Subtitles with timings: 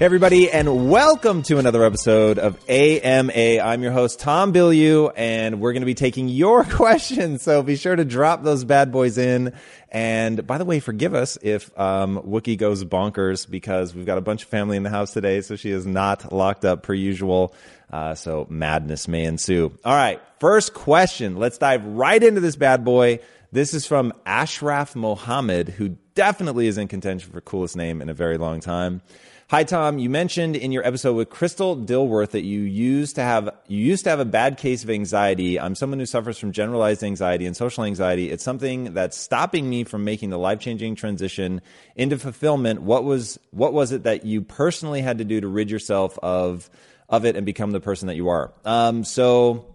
[0.00, 3.62] Hey everybody, and welcome to another episode of AMA.
[3.62, 7.42] I'm your host, Tom Bilyeu, and we're going to be taking your questions.
[7.42, 9.52] So be sure to drop those bad boys in.
[9.90, 14.22] And by the way, forgive us if um, Wookie goes bonkers because we've got a
[14.22, 17.54] bunch of family in the house today, so she is not locked up per usual.
[17.92, 19.70] Uh, so madness may ensue.
[19.84, 21.36] All right, first question.
[21.36, 23.18] Let's dive right into this bad boy.
[23.52, 28.14] This is from Ashraf Mohammed, who definitely is in contention for coolest name in a
[28.14, 29.02] very long time.
[29.50, 33.52] Hi Tom, you mentioned in your episode with Crystal Dilworth that you used to have
[33.66, 35.58] you used to have a bad case of anxiety.
[35.58, 38.30] I'm someone who suffers from generalized anxiety and social anxiety.
[38.30, 41.62] It's something that's stopping me from making the life-changing transition
[41.96, 42.82] into fulfillment.
[42.82, 46.70] What was what was it that you personally had to do to rid yourself of
[47.08, 48.52] of it and become the person that you are?
[48.64, 49.74] Um, so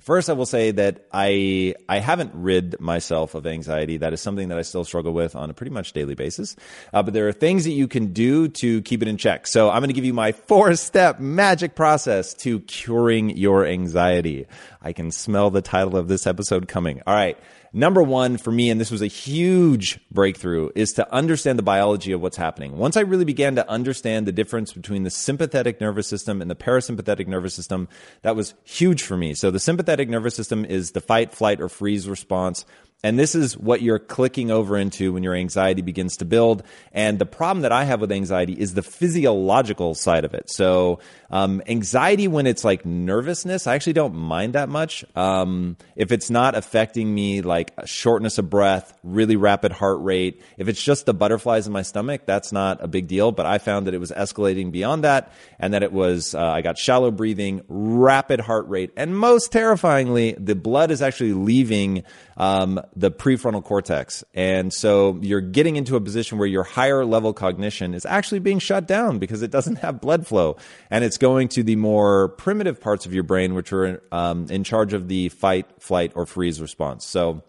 [0.00, 3.98] First, I will say that I I haven't rid myself of anxiety.
[3.98, 6.56] That is something that I still struggle with on a pretty much daily basis.
[6.92, 9.46] Uh, but there are things that you can do to keep it in check.
[9.46, 14.46] So I'm going to give you my four step magic process to curing your anxiety.
[14.80, 17.02] I can smell the title of this episode coming.
[17.06, 17.38] All right.
[17.72, 22.10] Number one for me, and this was a huge breakthrough, is to understand the biology
[22.10, 22.76] of what's happening.
[22.76, 26.56] Once I really began to understand the difference between the sympathetic nervous system and the
[26.56, 27.88] parasympathetic nervous system,
[28.22, 29.34] that was huge for me.
[29.34, 32.64] So the sympathetic nervous system is the fight, flight, or freeze response.
[33.02, 36.62] And this is what you're clicking over into when your anxiety begins to build.
[36.92, 40.50] And the problem that I have with anxiety is the physiological side of it.
[40.50, 40.98] So,
[41.30, 45.04] um, anxiety when it's like nervousness, I actually don't mind that much.
[45.16, 50.68] Um, if it's not affecting me like shortness of breath, really rapid heart rate, if
[50.68, 53.32] it's just the butterflies in my stomach, that's not a big deal.
[53.32, 56.60] But I found that it was escalating beyond that and that it was, uh, I
[56.60, 62.02] got shallow breathing, rapid heart rate, and most terrifyingly, the blood is actually leaving
[62.36, 64.24] um, the prefrontal cortex.
[64.34, 68.58] And so you're getting into a position where your higher level cognition is actually being
[68.58, 70.56] shut down because it doesn't have blood flow.
[70.90, 74.64] And it's going to the more primitive parts of your brain, which are um, in
[74.64, 77.04] charge of the fight, flight, or freeze response.
[77.04, 77.42] So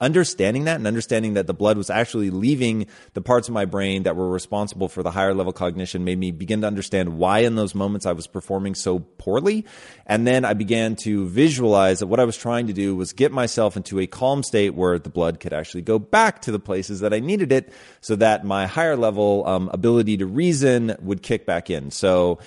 [0.00, 4.02] understanding that and understanding that the blood was actually leaving the parts of my brain
[4.02, 7.54] that were responsible for the higher level cognition made me begin to understand why in
[7.54, 9.64] those moments I was performing so poorly.
[10.06, 13.32] And then I began to visualize that what I was trying to do was get
[13.32, 17.00] myself into a calm state where the blood could actually go back to the places
[17.00, 21.46] that I needed it so that my higher level um, ability to reason would kick
[21.46, 21.90] back in.
[21.90, 22.38] So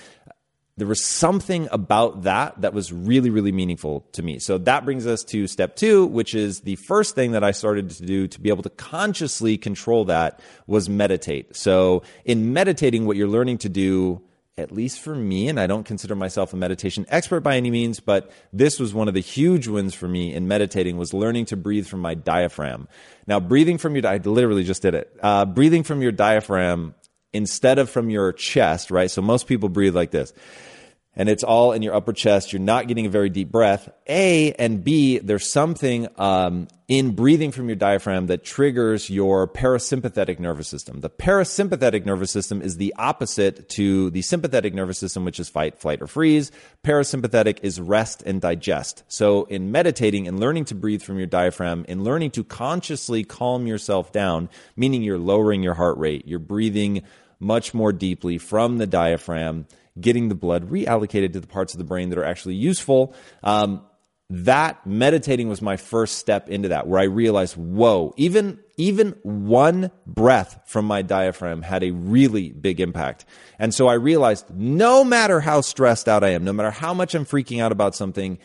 [0.79, 4.39] there was something about that that was really, really meaningful to me.
[4.39, 7.89] So that brings us to step two, which is the first thing that I started
[7.91, 11.55] to do to be able to consciously control that was meditate.
[11.55, 14.21] So in meditating, what you're learning to do
[14.59, 17.99] at least for me, and I don't consider myself a meditation expert by any means,
[17.99, 21.57] but this was one of the huge wins for me in meditating was learning to
[21.57, 22.87] breathe from my diaphragm.
[23.25, 25.15] Now, breathing from your, I literally just did it.
[25.21, 26.93] Uh, breathing from your diaphragm
[27.33, 29.09] instead of from your chest, right?
[29.09, 30.33] So most people breathe like this
[31.19, 32.53] and it's all in your upper chest.
[32.53, 33.89] You're not getting a very deep breath.
[34.07, 40.39] A and B, there's something um, in breathing from your diaphragm that triggers your parasympathetic
[40.39, 41.01] nervous system.
[41.01, 45.77] The parasympathetic nervous system is the opposite to the sympathetic nervous system, which is fight,
[45.77, 46.53] flight, or freeze.
[46.85, 49.03] Parasympathetic is rest and digest.
[49.09, 53.67] So, in meditating and learning to breathe from your diaphragm, in learning to consciously calm
[53.67, 57.03] yourself down, meaning you're lowering your heart rate, you're breathing
[57.39, 59.65] much more deeply from the diaphragm
[59.99, 63.13] getting the blood reallocated to the parts of the brain that are actually useful.
[63.43, 63.81] Um,
[64.31, 69.91] that meditating was my first step into that, where I realized, whoa, even even one
[70.05, 73.25] breath from my diaphragm had a really big impact.
[73.57, 77.15] And so I realized no matter how stressed out I am, no matter how much
[77.15, 78.37] I'm freaking out about something,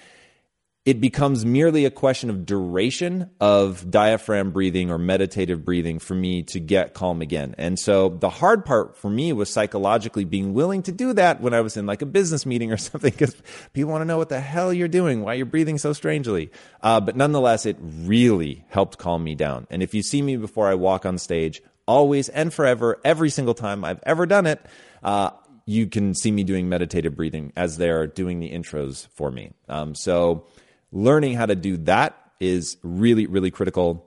[0.84, 6.42] it becomes merely a question of duration of diaphragm breathing or meditative breathing for me
[6.42, 7.54] to get calm again.
[7.56, 11.54] And so the hard part for me was psychologically being willing to do that when
[11.54, 13.34] I was in like a business meeting or something because
[13.72, 16.50] people want to know what the hell you're doing, why you're breathing so strangely.
[16.82, 19.66] Uh, but nonetheless, it really helped calm me down.
[19.70, 23.54] And if you see me before I walk on stage, always and forever, every single
[23.54, 24.60] time I've ever done it,
[25.02, 25.30] uh,
[25.66, 29.52] you can see me doing meditative breathing as they're doing the intros for me.
[29.68, 30.46] Um, so,
[30.94, 34.06] learning how to do that is really, really critical.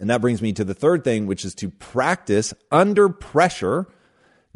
[0.00, 3.86] And that brings me to the third thing, which is to practice under pressure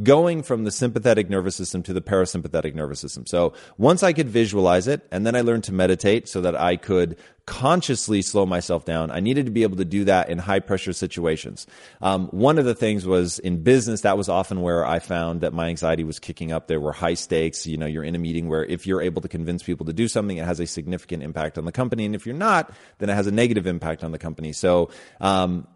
[0.02, 3.24] going from the sympathetic nervous system to the parasympathetic nervous system.
[3.26, 6.76] So once I could visualize it, and then I learned to meditate so that I
[6.76, 7.16] could
[7.46, 9.10] consciously slow myself down.
[9.10, 11.66] I needed to be able to do that in high pressure situations.
[12.02, 15.52] Um, one of the things was in business, that was often where I found that
[15.52, 16.66] my anxiety was kicking up.
[16.66, 17.64] There were high stakes.
[17.64, 20.08] You know, you're in a meeting where if you're able to convince people to do
[20.08, 22.04] something, it has a significant impact on the company.
[22.04, 24.52] And if you're not, then it has a negative impact on the company.
[24.52, 24.90] So,
[25.20, 25.68] um,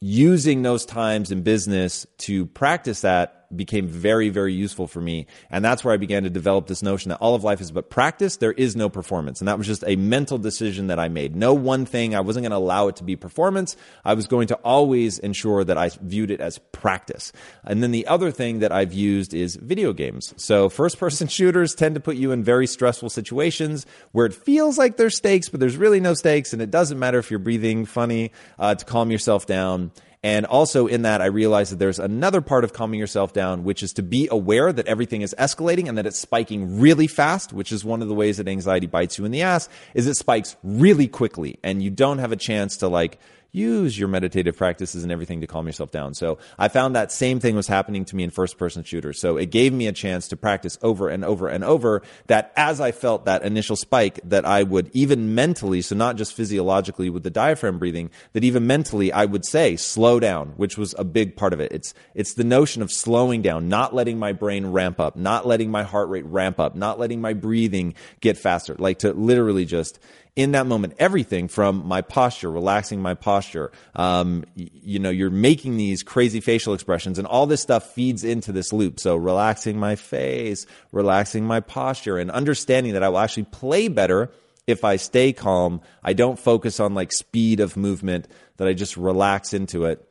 [0.00, 5.26] using those times in business to practice that became very, very useful for me.
[5.50, 7.90] And that's where I began to develop this notion that all of life is but
[7.90, 8.36] practice.
[8.36, 9.40] There is no performance.
[9.40, 11.36] And that was just a mental decision that I made.
[11.36, 12.14] No one thing.
[12.14, 13.76] I wasn't going to allow it to be performance.
[14.04, 17.32] I was going to always ensure that I viewed it as practice.
[17.64, 20.34] And then the other thing that I've used is video games.
[20.36, 24.78] So first person shooters tend to put you in very stressful situations where it feels
[24.78, 26.52] like there's stakes, but there's really no stakes.
[26.52, 29.90] And it doesn't matter if you're breathing funny uh, to calm yourself down.
[30.24, 33.82] And also in that, I realized that there's another part of calming yourself down, which
[33.82, 37.70] is to be aware that everything is escalating and that it's spiking really fast, which
[37.70, 40.56] is one of the ways that anxiety bites you in the ass, is it spikes
[40.62, 41.58] really quickly.
[41.62, 43.20] And you don't have a chance to like
[43.54, 46.12] use your meditative practices and everything to calm yourself down.
[46.12, 49.20] So I found that same thing was happening to me in first person shooters.
[49.20, 52.80] So it gave me a chance to practice over and over and over that as
[52.80, 57.22] I felt that initial spike, that I would even mentally, so not just physiologically with
[57.22, 61.36] the diaphragm breathing, that even mentally I would say slow down, which was a big
[61.36, 61.70] part of it.
[61.70, 65.70] It's, it's the notion of slowing down, not letting my brain ramp up, not letting
[65.70, 70.00] my heart rate ramp up, not letting my breathing get faster, like to literally just
[70.36, 73.70] in that moment everything from my posture, relaxing my posture.
[73.94, 78.52] Um, you know, you're making these crazy facial expressions, and all this stuff feeds into
[78.52, 78.98] this loop.
[78.98, 84.30] So, relaxing my face, relaxing my posture, and understanding that I will actually play better
[84.66, 85.80] if I stay calm.
[86.02, 90.06] I don't focus on like speed of movement, that I just relax into it.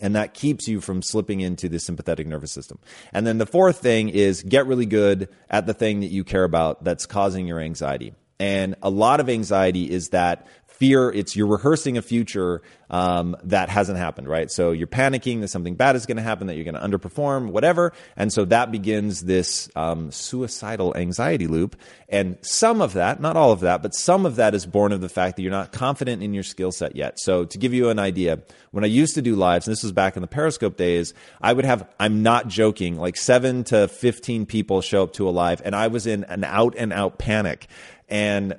[0.00, 2.78] And that keeps you from slipping into the sympathetic nervous system.
[3.12, 6.44] And then the fourth thing is get really good at the thing that you care
[6.44, 8.14] about that's causing your anxiety.
[8.42, 12.60] And a lot of anxiety is that fear it's you're rehearsing a future
[12.90, 14.50] um, that hasn't happened right?
[14.50, 17.52] So you're panicking that something bad is going to happen that you're going to underperform
[17.52, 17.92] whatever.
[18.16, 21.76] And so that begins this um, suicidal anxiety loop.
[22.08, 25.00] And some of that not all of that but some of that is born of
[25.00, 27.20] the fact that you're not confident in your skill set yet.
[27.20, 28.40] So to give you an idea
[28.72, 31.52] when i used to do lives and this was back in the periscope days i
[31.52, 35.62] would have i'm not joking like 7 to 15 people show up to a live
[35.64, 37.68] and i was in an out and out panic
[38.12, 38.56] and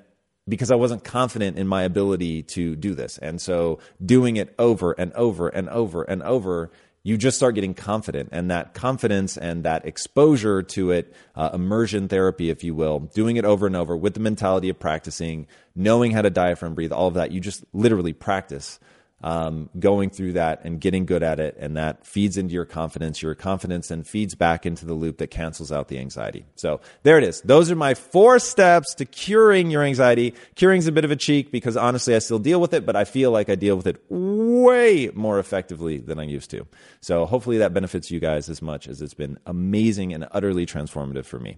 [0.49, 3.17] because I wasn't confident in my ability to do this.
[3.19, 6.71] And so doing it over and over and over and over,
[7.03, 8.29] you just start getting confident.
[8.31, 13.37] And that confidence and that exposure to it, uh, immersion therapy, if you will, doing
[13.37, 17.07] it over and over with the mentality of practicing, knowing how to diaphragm breathe, all
[17.07, 18.79] of that, you just literally practice
[19.23, 21.55] um, going through that and getting good at it.
[21.57, 23.21] And that feeds into your confidence.
[23.21, 26.45] Your confidence then feeds back into the loop that cancels out the anxiety.
[26.55, 27.41] So there it is.
[27.41, 30.33] Those are my four steps to curing your anxiety.
[30.55, 33.05] Curing's a bit of a cheek because honestly, I still deal with it, but I
[33.05, 36.67] feel like I deal with it way more effectively than I used to.
[36.99, 41.25] So hopefully that benefits you guys as much as it's been amazing and utterly transformative
[41.25, 41.57] for me.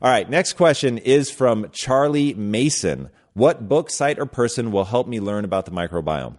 [0.00, 0.28] All right.
[0.28, 3.10] Next question is from Charlie Mason.
[3.34, 6.36] What book, site, or person will help me learn about the microbiome?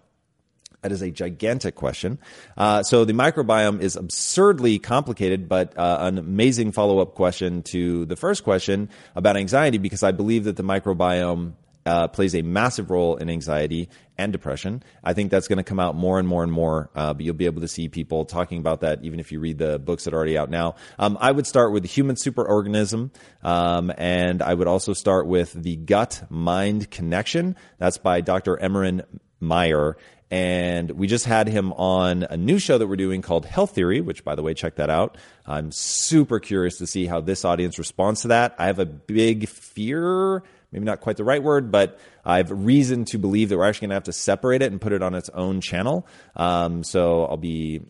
[0.84, 2.20] That is a gigantic question.
[2.58, 8.06] Uh, so the microbiome is absurdly complicated, but uh, an amazing follow up question to
[8.06, 11.54] the first question about anxiety, because I believe that the microbiome
[11.86, 13.88] uh, plays a massive role in anxiety
[14.18, 14.84] and depression.
[15.04, 17.34] I think that's going to come out more and more and more, uh, but you'll
[17.34, 20.14] be able to see people talking about that even if you read the books that
[20.14, 20.76] are already out now.
[21.00, 23.12] Um, I would start with the human superorganism,
[23.42, 27.56] um, and I would also start with the gut mind connection.
[27.78, 28.58] That's by Dr.
[28.58, 29.04] Emeran
[29.40, 29.98] Meyer
[30.34, 34.02] and we just had him on a new show that we're doing called Health Theory,
[34.02, 35.16] which, by the way, check that out.
[35.46, 38.56] I'm super curious to see how this audience responds to that.
[38.58, 43.06] I have a big fear, maybe not quite the right word, but I have reason
[43.06, 45.14] to believe that we're actually going to have to separate it and put it on
[45.14, 46.08] its own channel.
[46.36, 47.82] Um, so I'll be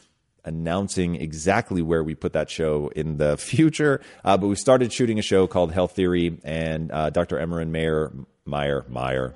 [0.44, 4.02] announcing exactly where we put that show in the future.
[4.26, 7.38] Uh, but we started shooting a show called Health Theory, and uh, Dr.
[7.38, 8.12] Emeran Mayer,
[8.44, 9.34] Meyer, Meyer,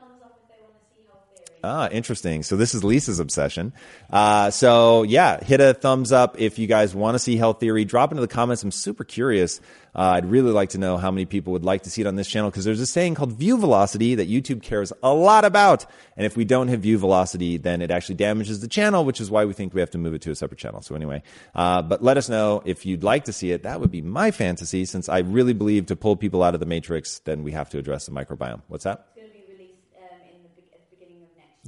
[1.63, 2.43] Ah, interesting.
[2.43, 3.73] So this is Lisa's obsession.
[4.09, 7.83] Uh, so yeah, hit a thumbs up if you guys want to see Health Theory.
[7.83, 8.63] Drop into the comments.
[8.63, 9.59] I'm super curious.
[9.95, 12.15] Uh, I'd really like to know how many people would like to see it on
[12.15, 15.85] this channel because there's a saying called view velocity that YouTube cares a lot about.
[16.15, 19.31] And if we don't have view velocity, then it actually damages the channel, which is
[19.31, 20.83] why we think we have to move it to a separate channel.
[20.83, 21.23] So anyway,
[21.55, 23.63] uh, but let us know if you'd like to see it.
[23.63, 26.67] That would be my fantasy since I really believe to pull people out of the
[26.67, 28.61] matrix, then we have to address the microbiome.
[28.67, 29.07] What's that?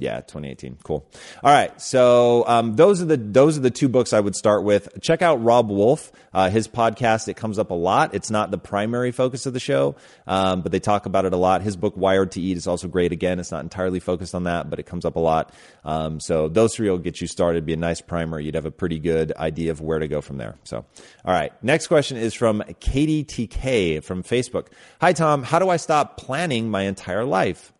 [0.00, 0.78] Yeah, 2018.
[0.82, 1.06] Cool.
[1.44, 1.78] All right.
[1.78, 4.88] So um, those are the those are the two books I would start with.
[5.02, 7.28] Check out Robb Wolf, uh, his podcast.
[7.28, 8.14] It comes up a lot.
[8.14, 11.36] It's not the primary focus of the show, um, but they talk about it a
[11.36, 11.60] lot.
[11.60, 13.12] His book Wired to Eat is also great.
[13.12, 15.52] Again, it's not entirely focused on that, but it comes up a lot.
[15.84, 17.66] Um, so those three will get you started.
[17.66, 18.40] Be a nice primer.
[18.40, 20.56] You'd have a pretty good idea of where to go from there.
[20.64, 20.78] So,
[21.26, 21.52] all right.
[21.62, 24.68] Next question is from Katie TK from Facebook.
[25.02, 25.42] Hi Tom.
[25.42, 27.74] How do I stop planning my entire life?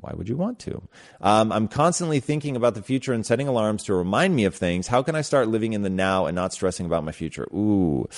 [0.00, 0.82] Why would you want to?
[1.20, 4.86] Um, I'm constantly thinking about the future and setting alarms to remind me of things.
[4.86, 7.48] How can I start living in the now and not stressing about my future?
[7.52, 8.08] Ooh,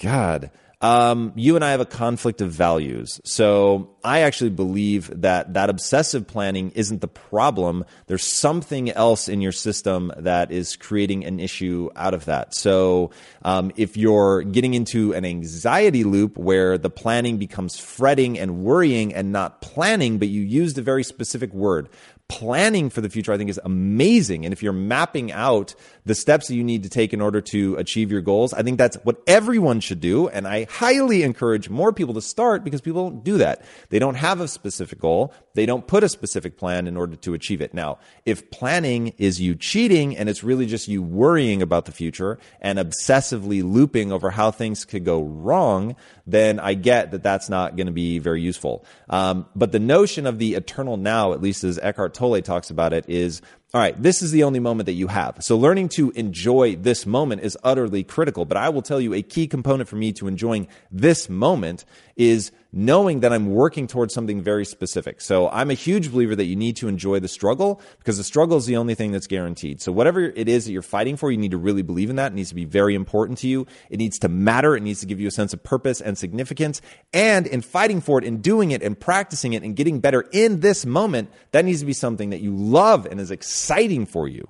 [0.00, 0.50] God.
[0.84, 3.18] Um, you and I have a conflict of values.
[3.24, 7.86] So I actually believe that that obsessive planning isn't the problem.
[8.06, 12.54] There's something else in your system that is creating an issue out of that.
[12.54, 13.12] So
[13.46, 19.14] um, if you're getting into an anxiety loop where the planning becomes fretting and worrying
[19.14, 21.88] and not planning, but you used a very specific word,
[22.28, 24.44] planning for the future, I think, is amazing.
[24.44, 25.74] And if you're mapping out
[26.06, 28.76] the steps that you need to take in order to achieve your goals, I think
[28.76, 30.28] that's what everyone should do.
[30.28, 33.64] And I highly encourage more people to start because people don't do that.
[33.88, 35.32] They don't have a specific goal.
[35.54, 37.72] They don't put a specific plan in order to achieve it.
[37.72, 42.38] Now, if planning is you cheating and it's really just you worrying about the future
[42.60, 45.96] and obsessively looping over how things could go wrong,
[46.26, 48.84] then I get that that's not going to be very useful.
[49.08, 52.92] Um, but the notion of the eternal now, at least as Eckhart Tolle talks about
[52.92, 53.40] it, is
[53.74, 55.38] all right, this is the only moment that you have.
[55.40, 58.44] So learning to enjoy this moment is utterly critical.
[58.44, 62.52] But I will tell you a key component for me to enjoying this moment is
[62.74, 65.20] knowing that I'm working towards something very specific.
[65.20, 68.56] So I'm a huge believer that you need to enjoy the struggle because the struggle
[68.56, 69.80] is the only thing that's guaranteed.
[69.80, 72.32] So whatever it is that you're fighting for, you need to really believe in that.
[72.32, 73.66] It needs to be very important to you.
[73.90, 74.76] It needs to matter.
[74.76, 76.82] It needs to give you a sense of purpose and significance.
[77.12, 80.58] And in fighting for it and doing it and practicing it and getting better in
[80.58, 84.48] this moment, that needs to be something that you love and is exciting for you.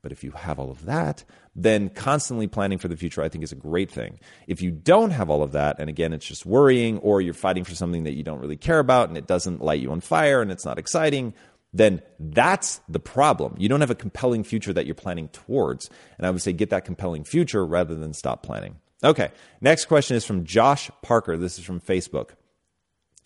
[0.00, 1.24] But if you have all of that,
[1.62, 4.20] then constantly planning for the future, I think, is a great thing.
[4.46, 7.64] If you don't have all of that, and again, it's just worrying, or you're fighting
[7.64, 10.40] for something that you don't really care about and it doesn't light you on fire
[10.40, 11.34] and it's not exciting,
[11.72, 13.56] then that's the problem.
[13.58, 15.90] You don't have a compelling future that you're planning towards.
[16.16, 18.76] And I would say get that compelling future rather than stop planning.
[19.02, 21.36] Okay, next question is from Josh Parker.
[21.36, 22.30] This is from Facebook.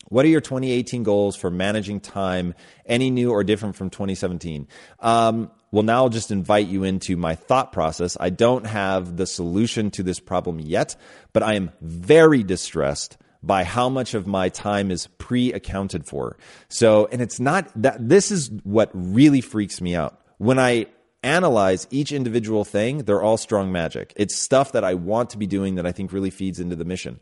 [0.09, 2.53] What are your 2018 goals for managing time?
[2.85, 4.67] Any new or different from 2017?
[4.99, 8.15] Um, well, now I'll just invite you into my thought process.
[8.19, 10.95] I don't have the solution to this problem yet,
[11.33, 16.37] but I am very distressed by how much of my time is pre accounted for.
[16.69, 20.21] So, and it's not that this is what really freaks me out.
[20.37, 20.85] When I
[21.23, 24.13] analyze each individual thing, they're all strong magic.
[24.15, 26.85] It's stuff that I want to be doing that I think really feeds into the
[26.85, 27.19] mission.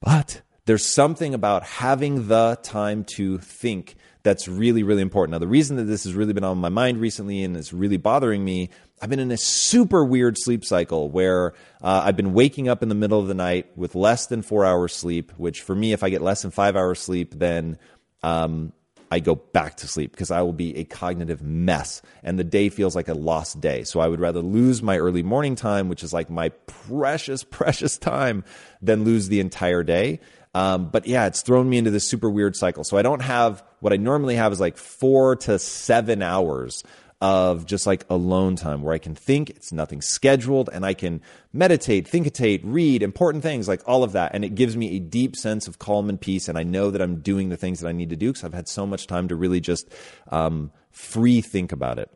[0.00, 5.32] But there's something about having the time to think that's really, really important.
[5.32, 7.96] Now, the reason that this has really been on my mind recently and is really
[7.96, 12.68] bothering me, I've been in a super weird sleep cycle where uh, I've been waking
[12.68, 15.74] up in the middle of the night with less than four hours sleep, which for
[15.74, 17.78] me, if I get less than five hours sleep, then
[18.22, 18.72] um,
[19.10, 22.68] I go back to sleep because I will be a cognitive mess and the day
[22.70, 23.84] feels like a lost day.
[23.84, 27.98] So I would rather lose my early morning time, which is like my precious, precious
[27.98, 28.44] time,
[28.80, 30.20] than lose the entire day.
[30.54, 32.84] Um, but yeah, it's thrown me into this super weird cycle.
[32.84, 36.84] So I don't have what I normally have is like four to seven hours
[37.22, 41.22] of just like alone time where I can think, it's nothing scheduled, and I can
[41.52, 44.32] meditate, thinkitate, read important things, like all of that.
[44.34, 46.48] And it gives me a deep sense of calm and peace.
[46.48, 48.52] And I know that I'm doing the things that I need to do because I've
[48.52, 49.88] had so much time to really just
[50.32, 52.10] um, free think about it.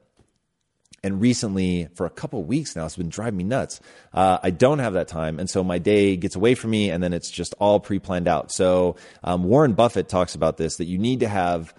[1.06, 3.80] And recently, for a couple weeks now, it's been driving me nuts.
[4.12, 5.38] Uh, I don't have that time.
[5.38, 8.26] And so my day gets away from me, and then it's just all pre planned
[8.26, 8.50] out.
[8.50, 11.72] So um, Warren Buffett talks about this that you need to have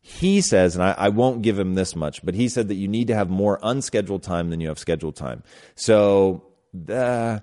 [0.00, 2.88] he says, and I, I, won't give him this much, but he said that you
[2.88, 5.42] need to have more unscheduled time than you have scheduled time.
[5.74, 6.44] So
[6.88, 7.40] uh,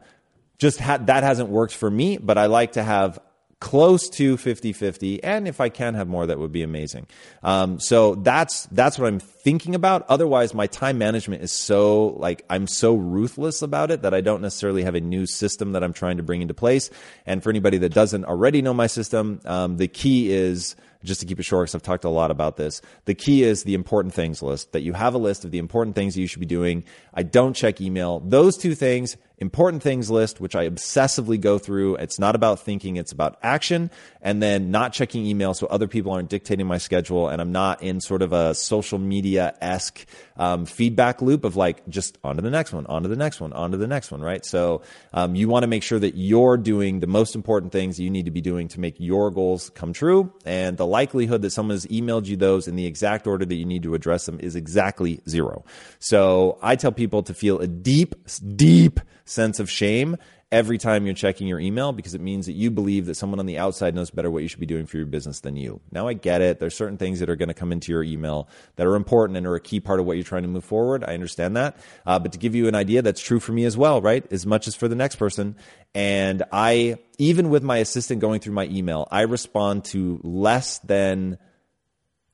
[0.57, 3.19] just ha- that hasn't worked for me, but I like to have
[3.65, 7.07] close to 50-50 and if i can have more that would be amazing
[7.41, 12.45] um, so that's that's what i'm thinking about otherwise my time management is so like
[12.51, 15.93] i'm so ruthless about it that i don't necessarily have a new system that i'm
[15.93, 16.91] trying to bring into place
[17.25, 21.25] and for anybody that doesn't already know my system um, the key is just to
[21.25, 22.81] keep it short, because I've talked a lot about this.
[23.05, 25.95] The key is the important things list, that you have a list of the important
[25.95, 26.83] things you should be doing.
[27.13, 28.21] I don't check email.
[28.21, 31.95] Those two things, important things list, which I obsessively go through.
[31.95, 33.91] It's not about thinking, it's about action.
[34.21, 37.83] And then not checking email so other people aren't dictating my schedule and I'm not
[37.83, 40.05] in sort of a social media esque
[40.37, 43.39] um, feedback loop of like just on to the next one, on to the next
[43.39, 44.43] one, on to the next one, right?
[44.45, 44.81] So
[45.13, 48.25] um, you want to make sure that you're doing the most important things you need
[48.25, 50.33] to be doing to make your goals come true.
[50.45, 53.65] And the likelihood that someone has emailed you those in the exact order that you
[53.65, 55.63] need to address them is exactly zero.
[55.99, 58.15] So I tell people to feel a deep,
[58.55, 60.17] deep sense of shame
[60.51, 63.45] every time you're checking your email because it means that you believe that someone on
[63.45, 65.81] the outside knows better what you should be doing for your business than you.
[65.91, 66.59] Now I get it.
[66.59, 69.47] There's certain things that are going to come into your email that are important and
[69.47, 71.03] are a key part of what you're trying to move forward.
[71.03, 71.77] I understand that.
[72.05, 74.25] Uh, but to give you an idea, that's true for me as well, right?
[74.31, 75.55] As much as for the next person.
[75.93, 81.37] And I, even with my assistant going through my email, I respond to less than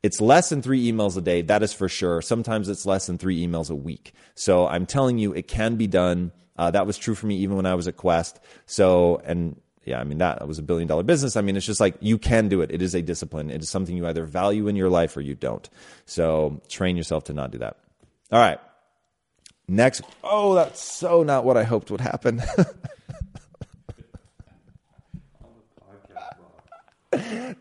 [0.03, 2.21] it's less than three emails a day, that is for sure.
[2.21, 4.13] Sometimes it's less than three emails a week.
[4.33, 6.31] So I'm telling you, it can be done.
[6.57, 8.39] Uh, that was true for me even when I was at Quest.
[8.65, 11.35] So, and yeah, I mean, that was a billion dollar business.
[11.35, 12.71] I mean, it's just like you can do it.
[12.71, 13.51] It is a discipline.
[13.51, 15.69] It is something you either value in your life or you don't.
[16.05, 17.77] So train yourself to not do that.
[18.31, 18.59] All right.
[19.67, 20.01] Next.
[20.23, 22.41] Oh, that's so not what I hoped would happen.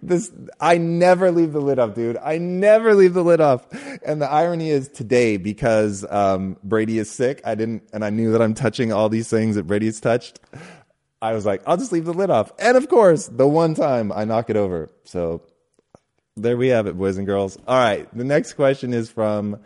[0.02, 0.30] this
[0.60, 2.16] I never leave the lid off, dude.
[2.16, 3.66] I never leave the lid off.
[4.04, 7.40] And the irony is today because um, Brady is sick.
[7.44, 10.40] I didn't, and I knew that I'm touching all these things that Brady's touched.
[11.22, 12.50] I was like, I'll just leave the lid off.
[12.58, 14.88] And of course, the one time I knock it over.
[15.04, 15.42] So
[16.36, 17.58] there we have it, boys and girls.
[17.68, 19.58] All right, the next question is from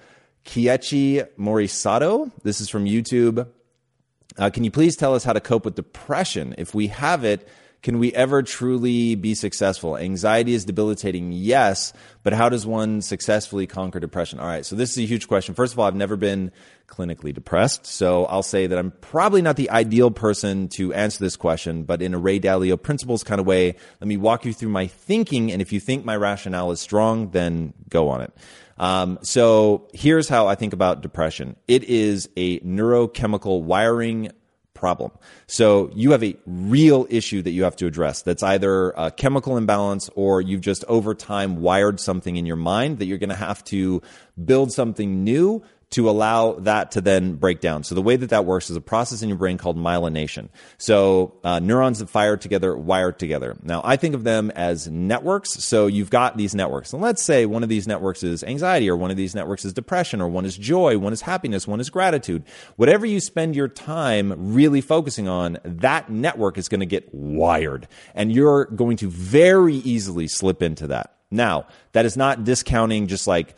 [0.44, 2.32] Kiechi Morisato.
[2.42, 3.46] This is from YouTube.
[4.36, 7.48] Uh, can you please tell us how to cope with depression if we have it?
[7.84, 9.98] Can we ever truly be successful?
[9.98, 14.40] Anxiety is debilitating, yes, but how does one successfully conquer depression?
[14.40, 15.54] All right, so this is a huge question.
[15.54, 16.50] First of all, I've never been
[16.88, 21.36] clinically depressed, so I'll say that I'm probably not the ideal person to answer this
[21.36, 24.70] question, but in a Ray Dalio principles kind of way, let me walk you through
[24.70, 28.32] my thinking, and if you think my rationale is strong, then go on it.
[28.78, 31.56] Um, so here's how I think about depression.
[31.68, 34.30] It is a neurochemical wiring
[34.84, 35.10] problem.
[35.46, 39.56] So you have a real issue that you have to address that's either a chemical
[39.56, 43.34] imbalance or you've just over time wired something in your mind that you're going to
[43.34, 44.02] have to
[44.44, 45.62] build something new
[45.94, 47.84] to allow that to then break down.
[47.84, 50.48] So the way that that works is a process in your brain called myelination.
[50.76, 53.56] So uh, neurons that fire together wire together.
[53.62, 55.50] Now I think of them as networks.
[55.50, 58.96] So you've got these networks, and let's say one of these networks is anxiety, or
[58.96, 61.90] one of these networks is depression, or one is joy, one is happiness, one is
[61.90, 62.42] gratitude.
[62.74, 67.86] Whatever you spend your time really focusing on, that network is going to get wired,
[68.16, 71.14] and you're going to very easily slip into that.
[71.30, 73.54] Now that is not discounting just like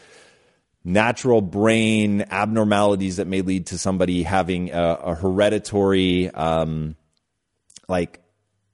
[0.87, 6.95] natural brain abnormalities that may lead to somebody having a, a hereditary um,
[7.89, 8.23] like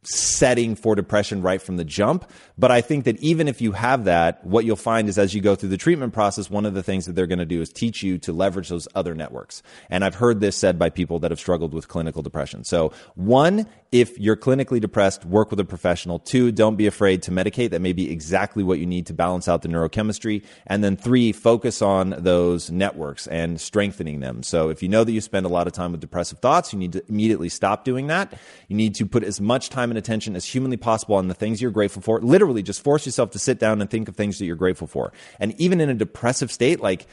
[0.05, 2.29] setting for depression right from the jump.
[2.59, 5.41] But I think that even if you have that, what you'll find is as you
[5.41, 7.73] go through the treatment process, one of the things that they're going to do is
[7.73, 9.63] teach you to leverage those other networks.
[9.91, 12.65] And I've heard this said by people that have struggled with clinical depression.
[12.65, 16.19] So one, if you're clinically depressed, work with a professional.
[16.19, 17.71] Two, don't be afraid to medicate.
[17.71, 20.43] That may be exactly what you need to balance out the neurochemistry.
[20.67, 24.43] And then three, focus on those networks and strengthening them.
[24.43, 26.79] So if you know that you spend a lot of time with depressive thoughts, you
[26.79, 28.33] need to immediately stop doing that.
[28.69, 31.63] You need to put as much time and attention as humanly possible on the things
[31.63, 32.21] you're grateful for.
[32.21, 35.13] Literally just force yourself to sit down and think of things that you're grateful for.
[35.39, 37.07] And even in a depressive state, like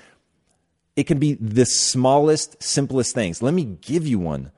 [0.96, 3.42] it can be the smallest, simplest things.
[3.42, 4.52] Let me give you one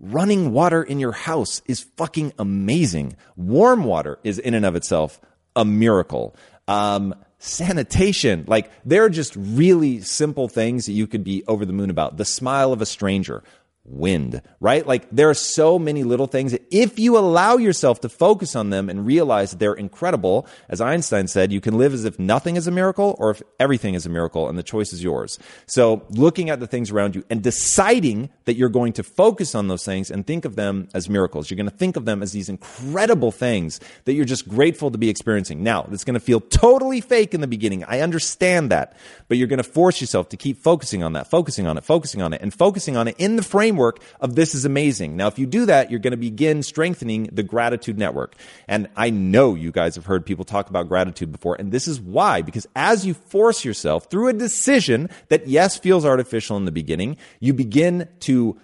[0.00, 3.16] running water in your house is fucking amazing.
[3.36, 5.20] Warm water is in and of itself
[5.54, 6.34] a miracle.
[6.66, 11.72] Um, sanitation, like there are just really simple things that you could be over the
[11.72, 12.16] moon about.
[12.16, 13.42] The smile of a stranger,
[13.84, 14.86] wind, right?
[14.86, 18.70] Like there are so many little things that if you allow yourself to focus on
[18.70, 22.56] them and realize that they're incredible, as Einstein said, you can live as if nothing
[22.56, 25.38] is a miracle or if everything is a miracle and the choice is yours.
[25.66, 29.68] So looking at the things around you and deciding that you're going to focus on
[29.68, 31.50] those things and think of them as miracles.
[31.50, 34.98] You're going to think of them as these incredible things that you're just grateful to
[34.98, 35.62] be experiencing.
[35.62, 37.84] Now, it's going to feel totally fake in the beginning.
[37.84, 38.96] I understand that,
[39.28, 42.22] but you're going to force yourself to keep focusing on that, focusing on it, focusing
[42.22, 45.16] on it, and focusing on it in the frame framework of this is amazing.
[45.16, 48.34] Now, if you do that, you're going to begin strengthening the gratitude network.
[48.66, 51.54] And I know you guys have heard people talk about gratitude before.
[51.54, 56.04] And this is why, because as you force yourself through a decision that yes feels
[56.04, 58.58] artificial in the beginning, you begin to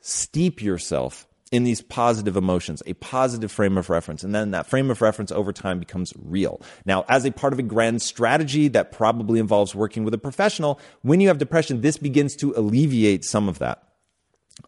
[0.00, 4.24] steep yourself in these positive emotions, a positive frame of reference.
[4.24, 6.60] And then that frame of reference over time becomes real.
[6.84, 10.80] Now, as a part of a grand strategy that probably involves working with a professional,
[11.02, 13.84] when you have depression, this begins to alleviate some of that.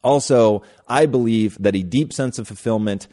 [0.02, 3.08] Also, I believe that a deep sense of fulfillment,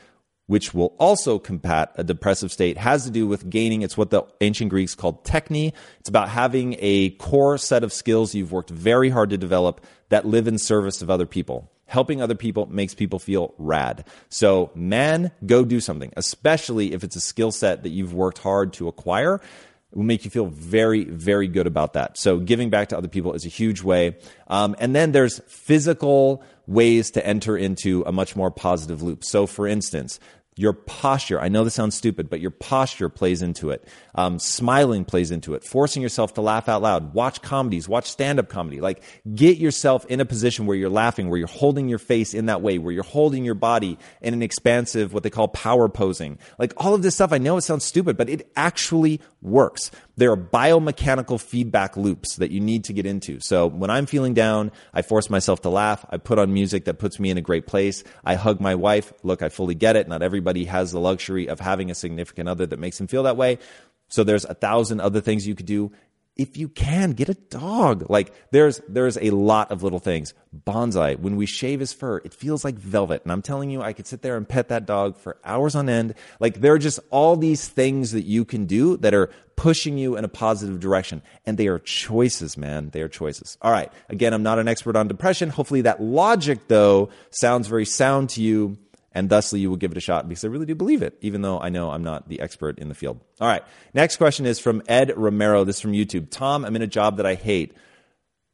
[0.48, 3.82] which will also combat a depressive state, has to do with gaining.
[3.82, 5.74] It's what the ancient Greeks called techne.
[6.00, 10.26] It's about having a core set of skills you've worked very hard to develop that
[10.26, 14.06] live in service of other people helping other people makes people feel rad.
[14.30, 18.74] So, man, go do something, especially if it's a skill set that you've worked hard
[18.74, 19.36] to acquire.
[19.36, 22.18] It will make you feel very, very good about that.
[22.18, 24.18] So, giving back to other people is a huge way.
[24.48, 29.23] Um, and then there's physical ways to enter into a much more positive loop.
[29.23, 30.19] So, for instance,
[30.58, 33.86] your posture, I know this sounds stupid, but your posture plays into it.
[34.15, 35.65] Um, smiling plays into it.
[35.65, 37.13] Forcing yourself to laugh out loud.
[37.13, 38.80] Watch comedies, watch stand up comedy.
[38.80, 42.45] Like, get yourself in a position where you're laughing, where you're holding your face in
[42.45, 46.39] that way, where you're holding your body in an expansive, what they call power posing.
[46.58, 49.91] Like, all of this stuff, I know it sounds stupid, but it actually works.
[50.17, 53.39] There are biomechanical feedback loops that you need to get into.
[53.39, 56.06] So when I'm feeling down, I force myself to laugh.
[56.10, 58.04] I put on music that puts me in a great place.
[58.23, 59.12] I hug my wife.
[59.23, 60.08] Look, I fully get it.
[60.08, 63.38] Not everybody has the luxury of having a significant other that makes them feel that
[63.38, 63.60] way.
[64.08, 65.91] So there's a thousand other things you could do
[66.36, 68.10] if you can get a dog.
[68.10, 70.34] Like there's there's a lot of little things.
[70.56, 73.24] Bonsai when we shave his fur it feels like velvet.
[73.24, 75.89] And i'm telling you i could sit there and pet that dog for hours on
[75.89, 76.13] end.
[76.39, 80.17] Like there are just all these things that you can do that are pushing you
[80.17, 81.21] in a positive direction.
[81.45, 82.89] And they are choices man.
[82.89, 83.58] They are choices.
[83.62, 83.91] All right.
[84.10, 85.50] Again i'm not an expert on depression.
[85.50, 88.78] Hopefully that logic though sounds very sound to you
[89.15, 91.41] and thusly you will give it a shot because I really do believe it, even
[91.41, 93.21] though I know I'm not the expert in the field.
[93.39, 93.63] All right.
[93.93, 95.63] Next question is from Ed Romero.
[95.63, 96.30] This is from YouTube.
[96.30, 97.73] Tom, I'm in a job that I hate.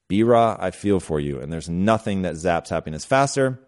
[0.07, 1.39] B-Raw, I feel for you.
[1.39, 3.59] And there's nothing that zaps happiness faster.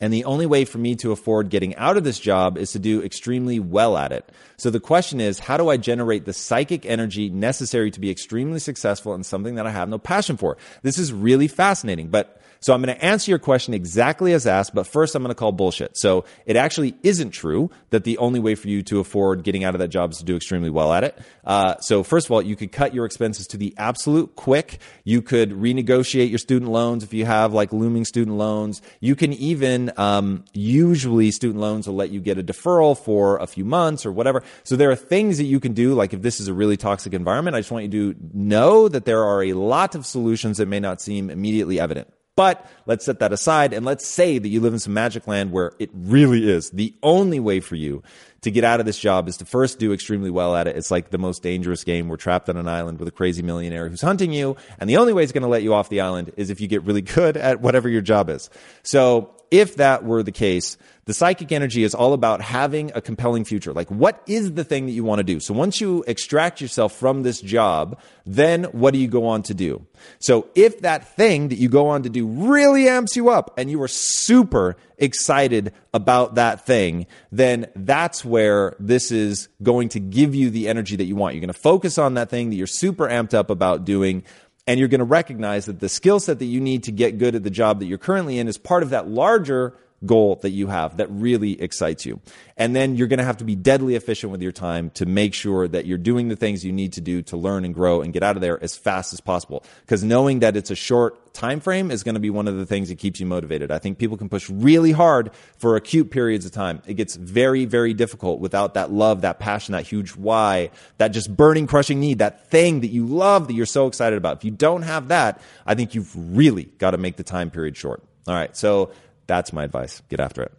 [0.00, 2.78] And the only way for me to afford getting out of this job is to
[2.78, 4.30] do extremely well at it.
[4.56, 8.58] So the question is, how do I generate the psychic energy necessary to be extremely
[8.58, 10.56] successful in something that I have no passion for?
[10.82, 14.74] This is really fascinating, but so I'm going to answer your question exactly as asked,
[14.74, 15.96] but first I'm going to call bullshit.
[15.96, 19.74] So it actually isn't true that the only way for you to afford getting out
[19.74, 21.18] of that job is to do extremely well at it.
[21.44, 24.78] Uh, so first of all, you could cut your expenses to the absolute quick.
[25.04, 28.82] You could renegotiate your student loans if you have like looming student loans.
[29.00, 33.46] You can even um, usually student loans will let you get a deferral for a
[33.46, 34.42] few months or whatever.
[34.64, 35.94] So there are things that you can do.
[35.94, 39.04] Like if this is a really toxic environment, I just want you to know that
[39.04, 42.08] there are a lot of solutions that may not seem immediately evident.
[42.36, 45.52] But let's set that aside and let's say that you live in some magic land
[45.52, 48.02] where it really is the only way for you
[48.42, 50.76] to get out of this job is to first do extremely well at it.
[50.76, 52.08] It's like the most dangerous game.
[52.08, 54.56] We're trapped on an island with a crazy millionaire who's hunting you.
[54.78, 56.68] And the only way he's going to let you off the island is if you
[56.68, 58.50] get really good at whatever your job is.
[58.82, 63.44] So if that were the case, the psychic energy is all about having a compelling
[63.44, 63.72] future.
[63.72, 65.38] Like, what is the thing that you want to do?
[65.38, 69.54] So once you extract yourself from this job, then what do you go on to
[69.54, 69.86] do?
[70.18, 73.70] So if that thing that you go on to do really amps you up and
[73.70, 80.34] you are super excited about that thing, then that's where this is going to give
[80.34, 81.34] you the energy that you want.
[81.34, 84.24] You're going to focus on that thing that you're super amped up about doing
[84.66, 87.36] and you're going to recognize that the skill set that you need to get good
[87.36, 90.66] at the job that you're currently in is part of that larger goal that you
[90.66, 92.20] have that really excites you.
[92.56, 95.34] And then you're going to have to be deadly efficient with your time to make
[95.34, 98.12] sure that you're doing the things you need to do to learn and grow and
[98.12, 99.64] get out of there as fast as possible.
[99.80, 102.64] Because knowing that it's a short time frame is going to be one of the
[102.64, 103.70] things that keeps you motivated.
[103.70, 106.82] I think people can push really hard for acute periods of time.
[106.86, 111.34] It gets very, very difficult without that love, that passion, that huge why, that just
[111.34, 114.38] burning, crushing need, that thing that you love that you're so excited about.
[114.38, 117.76] If you don't have that, I think you've really got to make the time period
[117.76, 118.02] short.
[118.26, 118.56] All right.
[118.56, 118.90] So
[119.26, 120.02] that's my advice.
[120.08, 120.52] Get after it.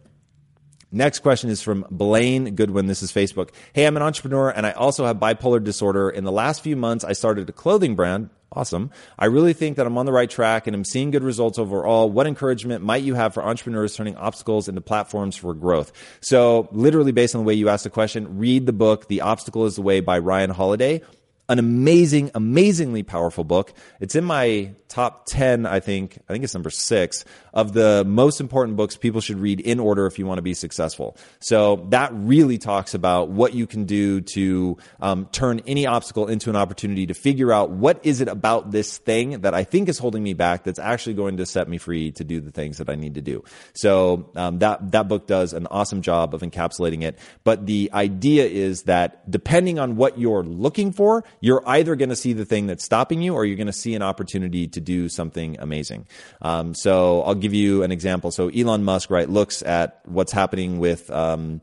[0.90, 2.86] Next question is from Blaine Goodwin.
[2.86, 3.50] This is Facebook.
[3.74, 6.08] Hey, I'm an entrepreneur and I also have bipolar disorder.
[6.08, 8.30] In the last few months, I started a clothing brand.
[8.50, 8.90] Awesome.
[9.18, 12.10] I really think that I'm on the right track and I'm seeing good results overall.
[12.10, 15.92] What encouragement might you have for entrepreneurs turning obstacles into platforms for growth?
[16.22, 19.66] So, literally, based on the way you asked the question, read the book, The Obstacle
[19.66, 21.02] is the Way by Ryan Holiday
[21.48, 23.72] an amazing, amazingly powerful book.
[24.00, 26.18] It's in my top 10, I think.
[26.28, 30.06] I think it's number six of the most important books people should read in order
[30.06, 31.16] if you want to be successful.
[31.40, 36.50] So that really talks about what you can do to um, turn any obstacle into
[36.50, 39.98] an opportunity to figure out what is it about this thing that I think is
[39.98, 42.90] holding me back that's actually going to set me free to do the things that
[42.90, 43.42] I need to do.
[43.74, 47.18] So um, that that book does an awesome job of encapsulating it.
[47.44, 52.16] But the idea is that depending on what you're looking for, you're either going to
[52.16, 55.08] see the thing that's stopping you, or you're going to see an opportunity to do
[55.08, 56.06] something amazing.
[56.42, 58.30] Um, so I'll give you an example.
[58.30, 61.10] So Elon Musk, right, looks at what's happening with.
[61.10, 61.60] Um,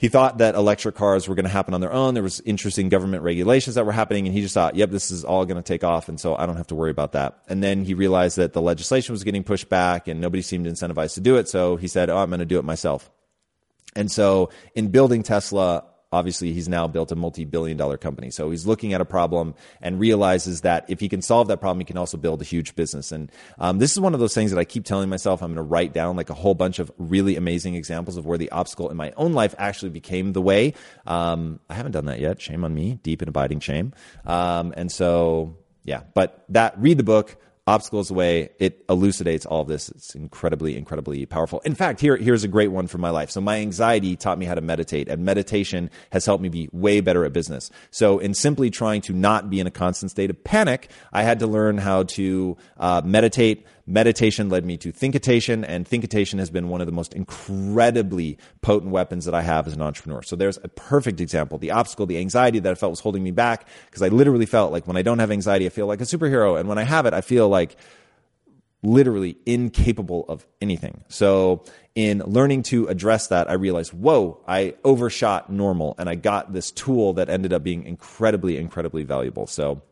[0.00, 2.14] he thought that electric cars were going to happen on their own.
[2.14, 5.24] There was interesting government regulations that were happening, and he just thought, "Yep, this is
[5.24, 7.40] all going to take off," and so I don't have to worry about that.
[7.50, 11.14] And then he realized that the legislation was getting pushed back, and nobody seemed incentivized
[11.14, 11.50] to do it.
[11.50, 13.10] So he said, "Oh, I'm going to do it myself."
[13.94, 18.30] And so, in building Tesla, obviously he's now built a multi-billion dollar company.
[18.30, 21.78] So he's looking at a problem and realizes that if he can solve that problem
[21.78, 23.12] he can also build a huge business.
[23.12, 25.56] And um, this is one of those things that i keep telling myself i'm going
[25.56, 28.90] to write down like a whole bunch of really amazing examples of where the obstacle
[28.90, 30.74] in my own life actually became the way.
[31.06, 32.40] Um, i haven't done that yet.
[32.40, 32.98] Shame on me.
[33.02, 33.92] Deep and abiding shame.
[34.26, 36.02] Um, and so yeah.
[36.14, 38.50] But that read the book obstacles away.
[38.58, 39.88] It elucidates all of this.
[39.90, 41.60] It's incredibly, incredibly powerful.
[41.60, 43.30] In fact, here, here's a great one from my life.
[43.30, 47.00] So my anxiety taught me how to meditate and meditation has helped me be way
[47.00, 47.70] better at business.
[47.90, 51.38] So in simply trying to not be in a constant state of panic, I had
[51.40, 56.68] to learn how to uh, meditate, meditation led me to thinkitation and thinkitation has been
[56.68, 60.22] one of the most incredibly potent weapons that i have as an entrepreneur.
[60.22, 61.58] So there's a perfect example.
[61.58, 64.72] The obstacle the anxiety that i felt was holding me back because i literally felt
[64.72, 67.06] like when i don't have anxiety i feel like a superhero and when i have
[67.06, 67.76] it i feel like
[68.82, 71.04] literally incapable of anything.
[71.08, 76.52] So in learning to address that i realized whoa i overshot normal and i got
[76.52, 79.46] this tool that ended up being incredibly incredibly valuable.
[79.48, 79.82] So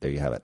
[0.00, 0.42] there you have it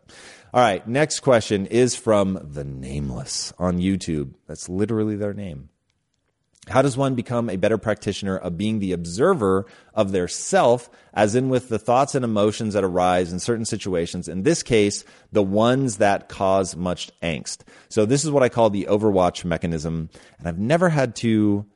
[0.54, 4.34] all right, next question is from The Nameless on YouTube.
[4.46, 5.68] That's literally their name.
[6.68, 11.36] How does one become a better practitioner of being the observer of their self, as
[11.36, 14.26] in with the thoughts and emotions that arise in certain situations?
[14.26, 17.58] In this case, the ones that cause much angst.
[17.88, 20.10] So this is what I call the overwatch mechanism.
[20.38, 21.66] And I've never had to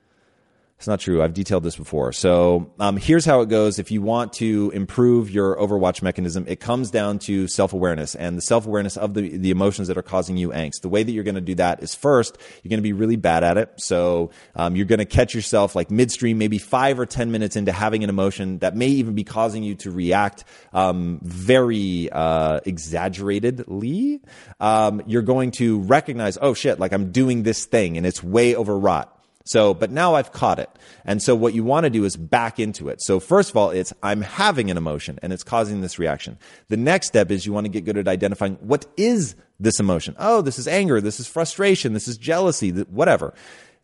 [0.80, 1.22] it's not true.
[1.22, 2.10] I've detailed this before.
[2.10, 3.78] So um, here's how it goes.
[3.78, 8.34] If you want to improve your Overwatch mechanism, it comes down to self awareness and
[8.34, 10.80] the self awareness of the, the emotions that are causing you angst.
[10.80, 13.16] The way that you're going to do that is first, you're going to be really
[13.16, 13.74] bad at it.
[13.76, 17.72] So um, you're going to catch yourself like midstream, maybe five or 10 minutes into
[17.72, 24.22] having an emotion that may even be causing you to react um, very uh, exaggeratedly.
[24.60, 28.56] Um, you're going to recognize, oh shit, like I'm doing this thing and it's way
[28.56, 29.14] overwrought
[29.50, 30.70] so, but now I've caught it.
[31.04, 33.02] And so what you want to do is back into it.
[33.02, 36.38] So first of all, it's I'm having an emotion and it's causing this reaction.
[36.68, 40.14] The next step is you want to get good at identifying what is this emotion?
[40.20, 41.00] Oh, this is anger.
[41.00, 41.94] This is frustration.
[41.94, 43.34] This is jealousy, whatever.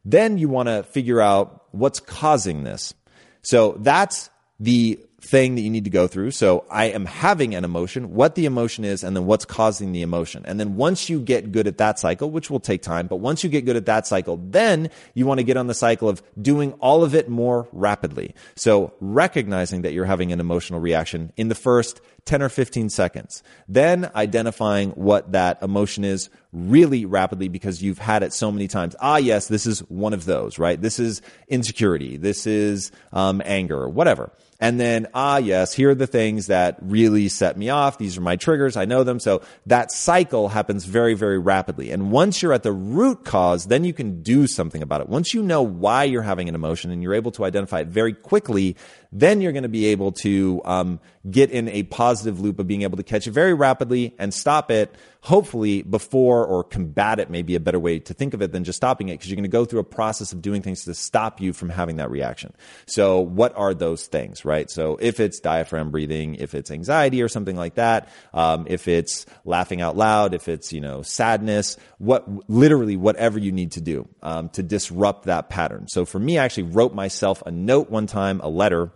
[0.05, 2.95] Then you want to figure out what's causing this.
[3.43, 6.31] So that's the thing that you need to go through.
[6.31, 10.03] So I am having an emotion, what the emotion is, and then what's causing the
[10.03, 10.45] emotion.
[10.47, 13.43] And then once you get good at that cycle, which will take time, but once
[13.43, 16.23] you get good at that cycle, then you want to get on the cycle of
[16.41, 18.35] doing all of it more rapidly.
[18.55, 23.43] So recognizing that you're having an emotional reaction in the first 10 or 15 seconds.
[23.69, 28.97] Then identifying what that emotion is really rapidly because you've had it so many times.
[28.99, 30.81] Ah, yes, this is one of those, right?
[30.81, 32.17] This is insecurity.
[32.17, 34.33] This is um, anger, whatever.
[34.59, 37.99] And then, ah, yes, here are the things that really set me off.
[37.99, 38.75] These are my triggers.
[38.75, 39.21] I know them.
[39.21, 41.91] So that cycle happens very, very rapidly.
[41.91, 45.11] And once you're at the root cause, then you can do something about it.
[45.11, 48.15] Once you know why you're having an emotion and you're able to identify it very
[48.15, 48.77] quickly,
[49.19, 51.01] then you're going to be able to um,
[51.31, 54.71] get in a positive loop of being able to catch it very rapidly and stop
[54.71, 58.53] it, hopefully before or combat it may be a better way to think of it
[58.53, 60.85] than just stopping it because you're going to go through a process of doing things
[60.85, 62.53] to stop you from having that reaction.
[62.87, 64.71] So what are those things, right?
[64.71, 69.25] So if it's diaphragm breathing, if it's anxiety or something like that, um, if it's
[69.47, 74.09] laughing out loud, if it's, you know, sadness, what, literally whatever you need to do
[74.23, 75.89] um, to disrupt that pattern.
[75.89, 78.93] So for me, I actually wrote myself a note one time, a letter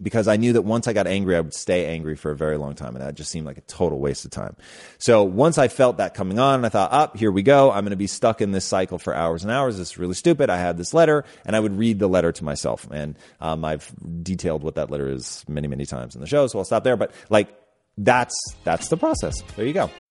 [0.00, 2.56] because I knew that once I got angry, I would stay angry for a very
[2.56, 2.94] long time.
[2.94, 4.56] And that just seemed like a total waste of time.
[4.98, 7.70] So once I felt that coming on, I thought, up, oh, here we go.
[7.70, 9.78] I'm going to be stuck in this cycle for hours and hours.
[9.78, 10.50] This is really stupid.
[10.50, 12.86] I had this letter and I would read the letter to myself.
[12.90, 16.46] And um, I've detailed what that letter is many, many times in the show.
[16.46, 16.96] So I'll stop there.
[16.96, 17.48] But like,
[17.96, 19.42] that's, that's the process.
[19.56, 19.90] There you go.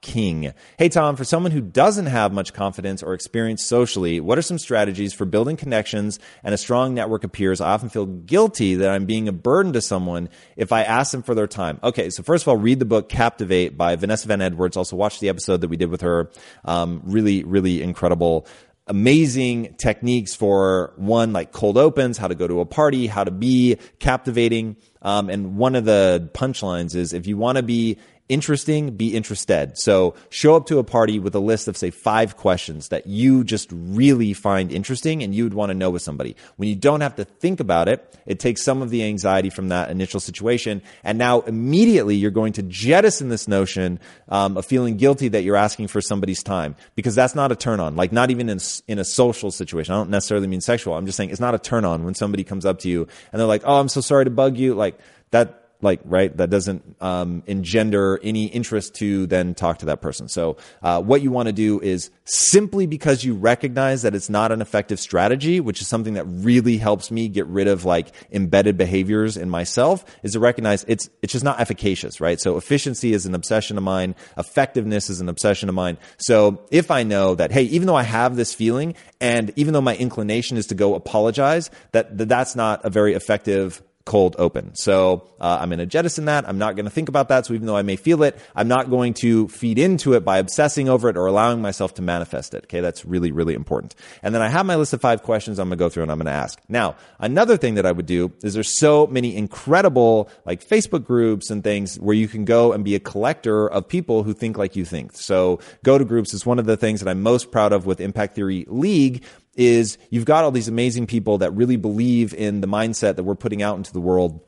[0.00, 0.52] King.
[0.78, 4.58] Hey, Tom, for someone who doesn't have much confidence or experience socially, what are some
[4.58, 7.60] strategies for building connections and a strong network of peers?
[7.60, 11.22] I often feel guilty that I'm being a burden to someone if I ask them
[11.22, 11.80] for their time.
[11.82, 12.10] Okay.
[12.10, 14.76] So first of all, read the book Captivate by Vanessa Van Edwards.
[14.76, 16.30] Also watch the episode that we did with her.
[16.64, 18.46] Um, really, really incredible
[18.86, 23.30] amazing techniques for one, like cold opens, how to go to a party, how to
[23.30, 24.76] be captivating.
[25.02, 29.78] Um, and one of the punchlines is if you want to be interesting, be interested.
[29.78, 33.44] So show up to a party with a list of say five questions that you
[33.44, 36.36] just really find interesting and you would want to know with somebody.
[36.56, 39.68] When you don't have to think about it, it takes some of the anxiety from
[39.68, 40.82] that initial situation.
[41.04, 45.56] And now immediately you're going to jettison this notion um, of feeling guilty that you're
[45.56, 47.96] asking for somebody's time because that's not a turn on.
[47.96, 48.58] Like not even in,
[48.88, 49.94] in a social situation.
[49.94, 50.94] I don't necessarily mean sexual.
[50.94, 53.40] I'm just saying it's not a turn on when somebody comes up to you and
[53.40, 54.98] they're like, "Oh, I'm so sorry to bug you." Like
[55.30, 60.28] that like right that doesn't um, engender any interest to then talk to that person.
[60.28, 64.52] So uh, what you want to do is simply because you recognize that it's not
[64.52, 68.76] an effective strategy which is something that really helps me get rid of like embedded
[68.76, 72.40] behaviors in myself is to recognize it's it's just not efficacious right?
[72.40, 74.14] So efficiency is an obsession of mine.
[74.36, 75.98] Effectiveness is an obsession of mine.
[76.18, 79.80] So if i know that hey even though i have this feeling and even though
[79.80, 84.74] my inclination is to go apologize that, that that's not a very effective cold open.
[84.74, 86.48] So uh, I'm going to jettison that.
[86.48, 87.44] I'm not going to think about that.
[87.44, 90.38] So even though I may feel it, I'm not going to feed into it by
[90.38, 92.64] obsessing over it or allowing myself to manifest it.
[92.64, 93.94] Okay, that's really really important.
[94.22, 96.12] And then I have my list of five questions I'm going to go through and
[96.12, 96.58] I'm going to ask.
[96.68, 101.50] Now, another thing that I would do is there's so many incredible like Facebook groups
[101.50, 104.76] and things where you can go and be a collector of people who think like
[104.76, 105.16] you think.
[105.16, 108.00] So go to groups is one of the things that I'm most proud of with
[108.00, 109.24] Impact Theory League
[109.56, 113.34] is you've got all these amazing people that really believe in the mindset that we're
[113.34, 114.40] putting out into the world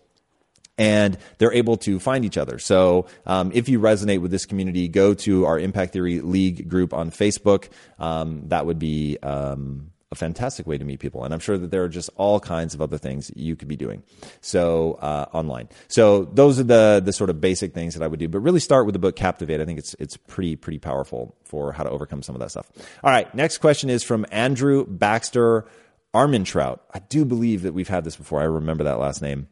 [0.78, 2.58] and they're able to find each other.
[2.58, 6.94] So, um, if you resonate with this community, go to our Impact Theory League group
[6.94, 7.68] on Facebook.
[7.98, 11.24] Um, that would be um, a fantastic way to meet people.
[11.24, 13.76] And I'm sure that there are just all kinds of other things you could be
[13.76, 14.02] doing.
[14.40, 15.68] So uh, online.
[15.88, 18.28] So those are the the sort of basic things that I would do.
[18.28, 19.60] But really start with the book Captivate.
[19.60, 22.70] I think it's it's pretty pretty powerful for how to overcome some of that stuff.
[23.04, 23.32] All right.
[23.34, 25.66] Next question is from Andrew Baxter
[26.14, 26.80] Armentrout.
[26.92, 28.40] I do believe that we've had this before.
[28.40, 29.48] I remember that last name.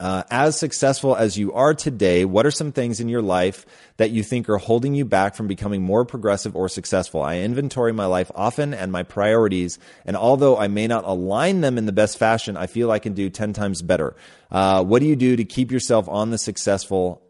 [0.00, 3.64] Uh, as successful as you are today, what are some things in your life
[3.96, 7.22] that you think are holding you back from becoming more progressive or successful?
[7.22, 11.78] I inventory my life often and my priorities, and although I may not align them
[11.78, 14.16] in the best fashion, I feel I can do 10 times better.
[14.50, 17.22] Uh, what do you do to keep yourself on the successful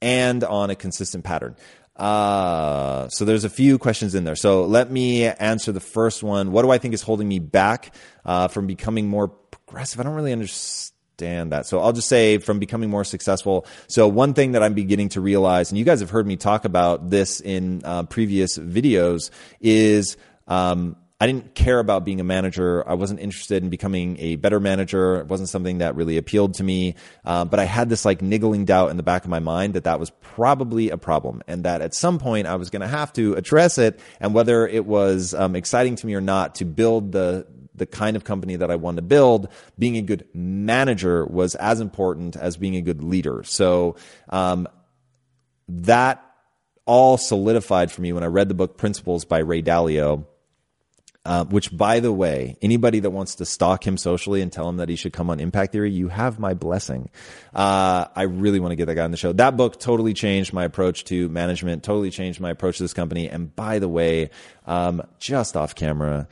[0.00, 1.56] and on a consistent pattern?
[1.96, 4.36] Uh, so there's a few questions in there.
[4.36, 6.52] So let me answer the first one.
[6.52, 7.94] What do I think is holding me back
[8.24, 9.98] uh, from becoming more progressive?
[9.98, 11.66] I don't really understand understand that.
[11.66, 13.66] So I'll just say from becoming more successful.
[13.88, 16.64] So one thing that I'm beginning to realize, and you guys have heard me talk
[16.64, 20.16] about this in uh, previous videos, is
[20.48, 22.86] um, I didn't care about being a manager.
[22.88, 25.20] I wasn't interested in becoming a better manager.
[25.20, 26.96] It wasn't something that really appealed to me.
[27.24, 29.84] Uh, but I had this like niggling doubt in the back of my mind that
[29.84, 33.12] that was probably a problem and that at some point I was going to have
[33.14, 34.00] to address it.
[34.20, 38.16] And whether it was um, exciting to me or not to build the the kind
[38.16, 39.48] of company that I want to build,
[39.78, 43.42] being a good manager was as important as being a good leader.
[43.44, 43.96] So
[44.28, 44.68] um,
[45.68, 46.24] that
[46.86, 50.26] all solidified for me when I read the book Principles by Ray Dalio.
[51.26, 54.76] Uh, which, by the way, anybody that wants to stalk him socially and tell him
[54.76, 57.08] that he should come on Impact Theory, you have my blessing.
[57.54, 59.32] Uh, I really want to get that guy on the show.
[59.32, 63.30] That book totally changed my approach to management, totally changed my approach to this company.
[63.30, 64.28] And by the way,
[64.66, 66.28] um, just off camera,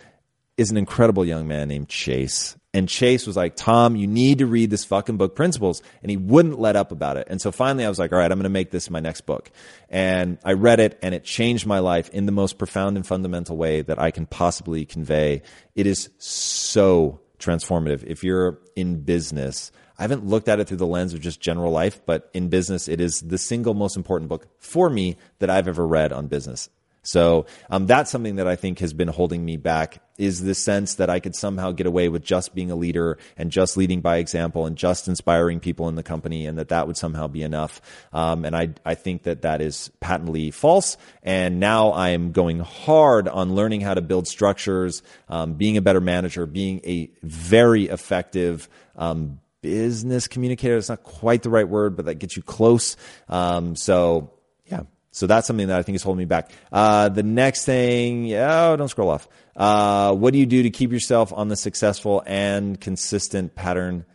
[0.57, 2.57] is an incredible young man named Chase.
[2.74, 5.82] And Chase was like, Tom, you need to read this fucking book, Principles.
[6.03, 7.26] And he wouldn't let up about it.
[7.28, 9.22] And so finally I was like, all right, I'm going to make this my next
[9.22, 9.50] book.
[9.90, 13.57] And I read it and it changed my life in the most profound and fundamental
[13.57, 15.42] way that I can possibly convey.
[15.74, 18.05] It is so transformative.
[18.05, 21.72] If you're in business, I haven't looked at it through the lens of just general
[21.72, 25.68] life, but in business, it is the single most important book for me that I've
[25.68, 26.70] ever read on business.
[27.03, 30.94] So um, that's something that I think has been holding me back is the sense
[30.96, 34.18] that I could somehow get away with just being a leader and just leading by
[34.18, 37.80] example and just inspiring people in the company and that that would somehow be enough.
[38.12, 40.96] Um, and I, I think that that is patently false.
[41.24, 45.82] And now I am going hard on learning how to build structures, um, being a
[45.82, 50.76] better manager, being a very effective um, business communicator.
[50.76, 52.96] It's not quite the right word, but that gets you close.
[53.28, 54.30] Um, so
[54.66, 54.82] yeah,
[55.12, 56.50] so that's something that I think is holding me back.
[56.72, 59.28] Uh, the next thing, oh, don't scroll off.
[59.54, 64.06] Uh, what do you do to keep yourself on the successful and consistent pattern?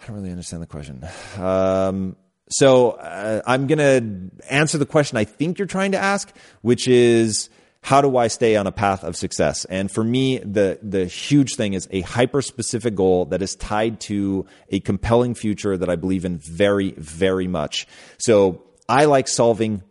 [0.00, 1.04] I don't really understand the question.
[1.36, 2.16] Um,
[2.48, 6.86] so uh, I'm going to answer the question I think you're trying to ask, which
[6.86, 7.50] is
[7.82, 9.64] how do I stay on a path of success?
[9.64, 13.98] And for me, the the huge thing is a hyper specific goal that is tied
[14.02, 17.88] to a compelling future that I believe in very, very much.
[18.18, 19.82] So I like solving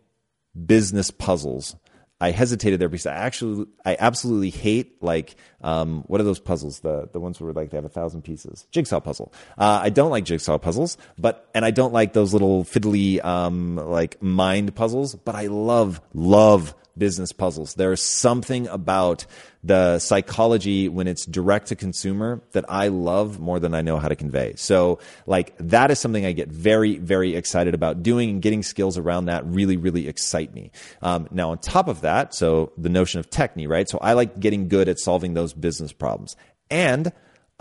[0.66, 1.76] business puzzles.
[2.20, 6.78] I hesitated there because I actually, I absolutely hate like, um, what are those puzzles?
[6.78, 8.64] The the ones where like they have a thousand pieces.
[8.70, 9.32] Jigsaw puzzle.
[9.58, 13.74] Uh, I don't like jigsaw puzzles, but and I don't like those little fiddly um,
[13.74, 15.16] like mind puzzles.
[15.16, 17.74] But I love love business puzzles.
[17.74, 19.26] There's something about
[19.64, 24.08] the psychology when it's direct to consumer that I love more than I know how
[24.08, 24.54] to convey.
[24.56, 28.98] So like that is something I get very, very excited about doing and getting skills
[28.98, 30.72] around that really, really excite me.
[31.00, 33.88] Um, now on top of that, so the notion of technique, right?
[33.88, 36.36] So I like getting good at solving those business problems
[36.70, 37.12] and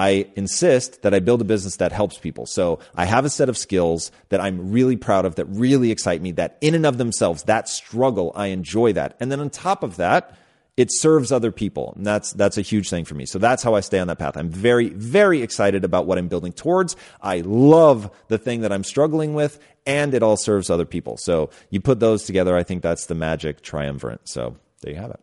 [0.01, 2.47] I insist that I build a business that helps people.
[2.47, 6.23] So I have a set of skills that I'm really proud of, that really excite
[6.23, 9.15] me, that in and of themselves, that struggle, I enjoy that.
[9.19, 10.35] And then on top of that,
[10.75, 11.93] it serves other people.
[11.95, 13.27] And that's, that's a huge thing for me.
[13.27, 14.37] So that's how I stay on that path.
[14.37, 16.95] I'm very, very excited about what I'm building towards.
[17.21, 21.17] I love the thing that I'm struggling with and it all serves other people.
[21.17, 22.57] So you put those together.
[22.57, 24.27] I think that's the magic triumvirate.
[24.27, 25.19] So there you have it.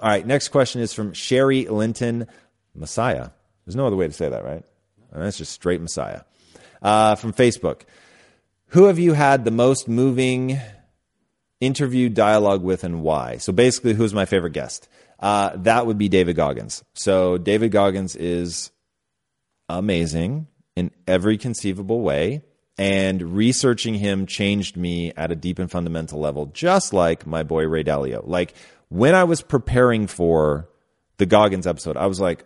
[0.00, 0.26] All right.
[0.26, 2.26] Next question is from Sherry Linton
[2.74, 3.28] Messiah.
[3.64, 4.64] There's no other way to say that, right?
[5.12, 6.22] That's just straight Messiah.
[6.80, 7.82] Uh, from Facebook.
[8.68, 10.58] Who have you had the most moving
[11.60, 13.36] interview dialogue with and why?
[13.36, 14.88] So basically, who's my favorite guest?
[15.20, 16.82] Uh, that would be David Goggins.
[16.94, 18.70] So David Goggins is
[19.68, 22.42] amazing in every conceivable way.
[22.78, 27.68] And researching him changed me at a deep and fundamental level, just like my boy
[27.68, 28.26] Ray Dalio.
[28.26, 28.54] Like
[28.88, 30.68] when I was preparing for
[31.18, 32.44] the Goggins episode, I was like,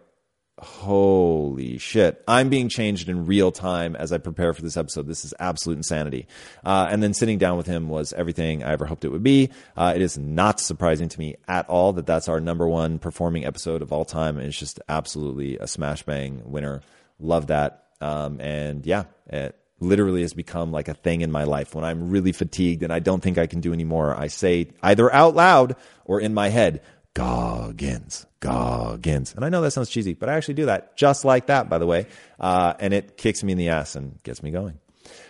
[0.58, 2.22] holy shit.
[2.26, 5.06] I'm being changed in real time as i prepare for this episode.
[5.06, 6.26] This is absolute insanity.
[6.64, 9.50] Uh, and then sitting down with him was everything i ever hoped it would be.
[9.76, 13.44] Uh, it is not surprising to me at all that that's our number one performing
[13.44, 14.38] episode of all time.
[14.38, 16.80] It's just absolutely a smash bang winner.
[17.20, 17.84] Love that.
[18.00, 21.74] Um, and yeah it literally has become like a thing in my life.
[21.74, 25.12] When i'm really fatigued and i don't think i can do anymore i say either
[25.12, 25.76] out loud
[26.06, 26.82] or in my head
[27.16, 29.34] Goggins, Goggins.
[29.34, 31.78] And I know that sounds cheesy, but I actually do that just like that, by
[31.78, 32.08] the way.
[32.38, 34.78] Uh, and it kicks me in the ass and gets me going.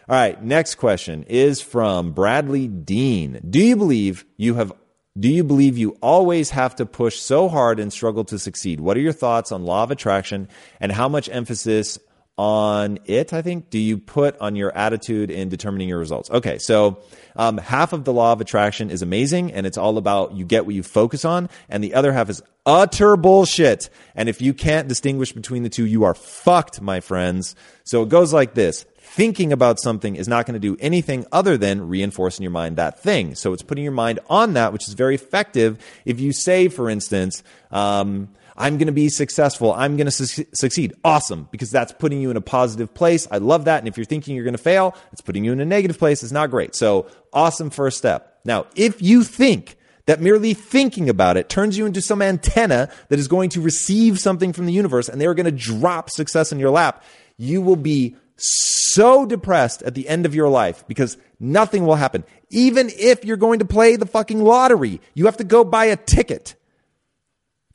[0.09, 0.43] All right.
[0.43, 3.39] Next question is from Bradley Dean.
[3.49, 4.72] Do you believe you have
[5.16, 8.80] do you believe you always have to push so hard and struggle to succeed?
[8.80, 10.49] What are your thoughts on law of attraction
[10.80, 12.01] and how much emphasis
[12.39, 16.30] on it, I think, do you put on your attitude in determining your results?
[16.30, 16.99] Okay, so
[17.34, 20.66] um, half of the law of attraction is amazing and it's all about you get
[20.66, 23.89] what you focus on, and the other half is utter bullshit.
[24.14, 27.55] And if you can't distinguish between the two, you are fucked, my friends.
[27.84, 28.84] So it goes like this.
[28.99, 32.76] Thinking about something is not going to do anything other than reinforce in your mind
[32.76, 33.34] that thing.
[33.34, 35.78] So it's putting your mind on that, which is very effective.
[36.05, 39.72] If you say, for instance, um, I'm going to be successful.
[39.72, 40.94] I'm going to su- succeed.
[41.04, 41.48] Awesome.
[41.50, 43.28] Because that's putting you in a positive place.
[43.30, 43.80] I love that.
[43.80, 46.22] And if you're thinking you're going to fail, it's putting you in a negative place.
[46.22, 46.74] It's not great.
[46.74, 48.40] So awesome first step.
[48.44, 49.76] Now, if you think
[50.07, 54.18] that merely thinking about it turns you into some antenna that is going to receive
[54.18, 57.02] something from the universe and they're going to drop success in your lap,
[57.36, 62.24] you will be so depressed at the end of your life because nothing will happen.
[62.50, 65.96] Even if you're going to play the fucking lottery, you have to go buy a
[65.96, 66.54] ticket.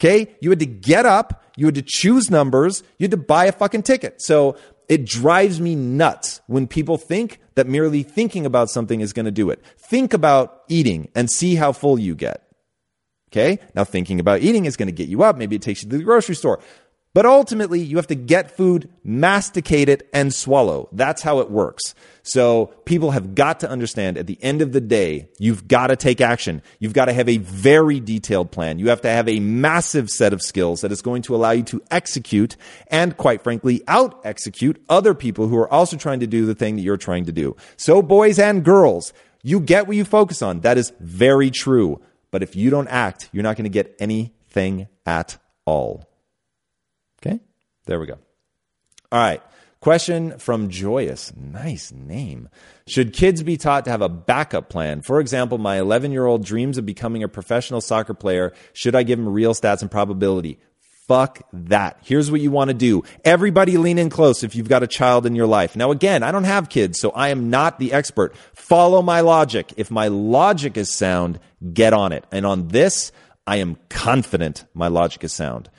[0.02, 0.36] Okay.
[0.42, 1.44] You had to get up.
[1.56, 2.82] You had to choose numbers.
[2.98, 4.20] You had to buy a fucking ticket.
[4.22, 4.58] So
[4.90, 9.32] it drives me nuts when people think that merely thinking about something is going to
[9.32, 9.64] do it.
[9.78, 12.42] Think about eating and see how full you get.
[13.32, 13.60] Okay.
[13.76, 15.38] Now thinking about eating is going to get you up.
[15.38, 16.60] Maybe it takes you to the grocery store.
[17.14, 20.88] But ultimately, you have to get food, masticate it, and swallow.
[20.94, 21.94] That's how it works.
[22.24, 25.96] So people have got to understand at the end of the day, you've got to
[25.96, 26.62] take action.
[26.80, 28.80] You've got to have a very detailed plan.
[28.80, 31.64] You have to have a massive set of skills that is going to allow you
[31.64, 32.56] to execute
[32.88, 36.76] and quite frankly, out execute other people who are also trying to do the thing
[36.76, 37.56] that you're trying to do.
[37.78, 39.14] So boys and girls,
[39.44, 40.62] you get what you focus on.
[40.62, 42.02] That is very true.
[42.30, 46.08] But if you don't act, you're not going to get anything at all.
[47.22, 47.40] Okay,
[47.86, 48.18] there we go.
[49.12, 49.42] All right.
[49.82, 51.34] Question from Joyous.
[51.36, 52.50] Nice name.
[52.88, 55.02] Should kids be taught to have a backup plan?
[55.02, 58.54] For example, my 11 year old dreams of becoming a professional soccer player.
[58.74, 60.60] Should I give him real stats and probability?
[61.08, 61.98] Fuck that.
[62.04, 63.02] Here's what you want to do.
[63.26, 65.76] Everybody lean in close if you've got a child in your life.
[65.76, 68.36] Now, again, I don't have kids, so I am not the expert.
[68.54, 69.74] Follow my logic.
[69.78, 71.40] If my logic is sound,
[71.74, 72.24] get on it.
[72.32, 73.12] And on this,
[73.48, 75.72] I am confident my logic is sound.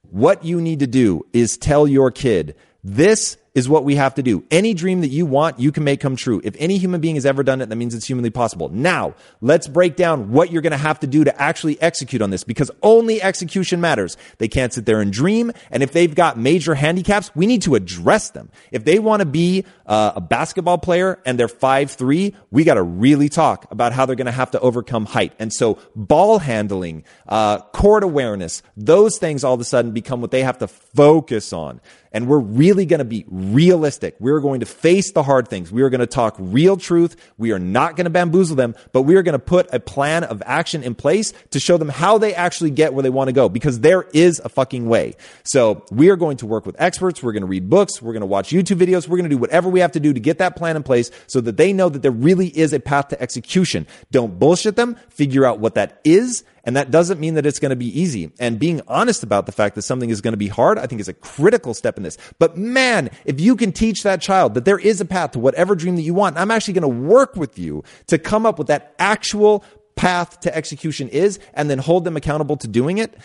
[0.00, 4.22] What you need to do is tell your kid, this is what we have to
[4.22, 4.44] do.
[4.50, 6.40] Any dream that you want, you can make come true.
[6.44, 8.68] If any human being has ever done it, that means it's humanly possible.
[8.68, 12.30] Now, let's break down what you're going to have to do to actually execute on
[12.30, 14.16] this because only execution matters.
[14.38, 15.52] They can't sit there and dream.
[15.70, 18.50] And if they've got major handicaps, we need to address them.
[18.70, 22.74] If they want to be uh, a basketball player and they're five three, we got
[22.74, 25.32] to really talk about how they're going to have to overcome height.
[25.38, 30.30] And so ball handling, uh, court awareness, those things all of a sudden become what
[30.30, 31.80] they have to focus on.
[32.12, 34.16] And we're really going to be realistic.
[34.18, 35.70] We're going to face the hard things.
[35.70, 37.16] We are going to talk real truth.
[37.38, 40.24] We are not going to bamboozle them, but we are going to put a plan
[40.24, 43.32] of action in place to show them how they actually get where they want to
[43.32, 45.14] go because there is a fucking way.
[45.44, 47.22] So we are going to work with experts.
[47.22, 48.02] We're going to read books.
[48.02, 49.06] We're going to watch YouTube videos.
[49.06, 51.10] We're going to do whatever we have to do to get that plan in place
[51.28, 53.86] so that they know that there really is a path to execution.
[54.10, 54.96] Don't bullshit them.
[55.10, 58.32] Figure out what that is And that doesn't mean that it's going to be easy.
[58.38, 61.00] And being honest about the fact that something is going to be hard, I think
[61.00, 62.18] is a critical step in this.
[62.38, 65.74] But man, if you can teach that child that there is a path to whatever
[65.74, 68.68] dream that you want, I'm actually going to work with you to come up with
[68.68, 69.64] that actual
[69.96, 73.16] path to execution is and then hold them accountable to doing it.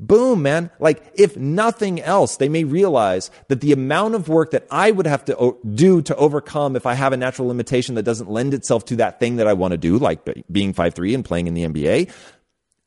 [0.00, 0.70] Boom, man.
[0.78, 5.06] Like, if nothing else, they may realize that the amount of work that I would
[5.06, 8.84] have to do to overcome if I have a natural limitation that doesn't lend itself
[8.86, 10.20] to that thing that I want to do, like
[10.52, 12.12] being 5'3 and playing in the NBA,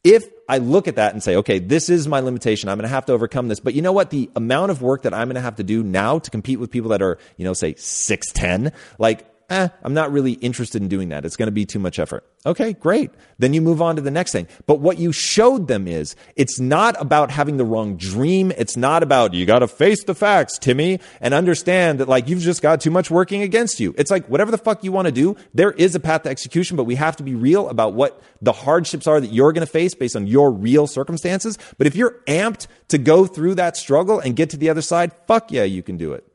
[0.03, 2.69] if I look at that and say, okay, this is my limitation.
[2.69, 3.59] I'm going to have to overcome this.
[3.59, 4.09] But you know what?
[4.09, 6.71] The amount of work that I'm going to have to do now to compete with
[6.71, 11.09] people that are, you know, say 6'10, like eh, I'm not really interested in doing
[11.09, 11.25] that.
[11.25, 12.23] It's going to be too much effort.
[12.45, 13.11] Okay, great.
[13.37, 14.47] Then you move on to the next thing.
[14.65, 18.51] But what you showed them is it's not about having the wrong dream.
[18.57, 22.39] It's not about you got to face the facts, Timmy, and understand that like you've
[22.39, 23.93] just got too much working against you.
[23.97, 26.77] It's like whatever the fuck you want to do, there is a path to execution,
[26.77, 29.71] but we have to be real about what the hardships are that you're going to
[29.71, 31.59] face based on your real circumstances.
[31.77, 35.11] But if you're amped to go through that struggle and get to the other side,
[35.27, 36.25] fuck yeah, you can do it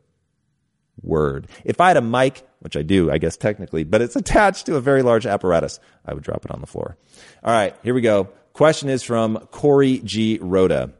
[1.03, 1.49] word.
[1.65, 4.77] If I had a mic, which I do, I guess technically, but it's attached to
[4.77, 6.97] a very large apparatus, I would drop it on the floor.
[7.43, 8.29] All right, here we go.
[8.53, 10.39] Question is from Corey G.
[10.41, 10.93] Rhoda.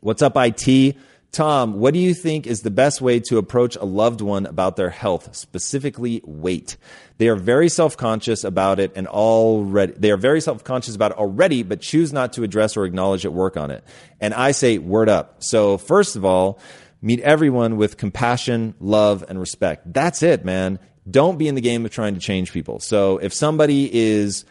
[0.00, 0.96] What's up, IT?
[1.32, 4.76] Tom, what do you think is the best way to approach a loved one about
[4.76, 6.76] their health, specifically weight?
[7.16, 11.62] They are very self-conscious about it and already, they are very self-conscious about it already,
[11.62, 13.82] but choose not to address or acknowledge it, work on it.
[14.20, 15.36] And I say, word up.
[15.42, 16.58] So first of all,
[17.02, 19.92] Meet everyone with compassion, love, and respect.
[19.92, 20.78] That's it, man.
[21.10, 22.78] Don't be in the game of trying to change people.
[22.78, 24.44] So if somebody is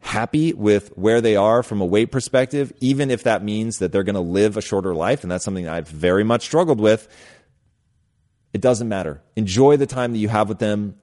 [0.00, 4.02] happy with where they are from a weight perspective, even if that means that they're
[4.02, 7.06] going to live a shorter life, and that's something I've very much struggled with,
[8.54, 9.22] it doesn't matter.
[9.36, 10.96] Enjoy the time that you have with them.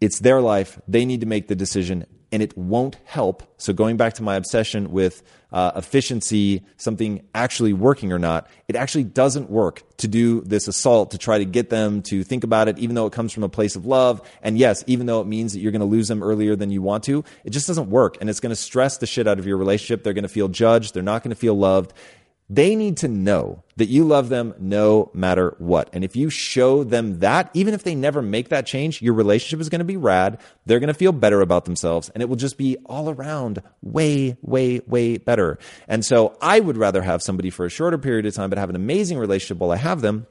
[0.00, 0.80] It's their life.
[0.86, 3.42] They need to make the decision and it won't help.
[3.56, 8.76] So going back to my obsession with uh, efficiency, something actually working or not, it
[8.76, 12.68] actually doesn't work to do this assault to try to get them to think about
[12.68, 14.20] it, even though it comes from a place of love.
[14.42, 16.82] And yes, even though it means that you're going to lose them earlier than you
[16.82, 18.18] want to, it just doesn't work.
[18.20, 20.04] And it's going to stress the shit out of your relationship.
[20.04, 20.94] They're going to feel judged.
[20.94, 21.94] They're not going to feel loved.
[22.50, 25.90] They need to know that you love them no matter what.
[25.92, 29.60] And if you show them that, even if they never make that change, your relationship
[29.60, 30.38] is going to be rad.
[30.64, 34.38] They're going to feel better about themselves and it will just be all around way,
[34.40, 35.58] way, way better.
[35.86, 38.70] And so I would rather have somebody for a shorter period of time, but have
[38.70, 40.26] an amazing relationship while I have them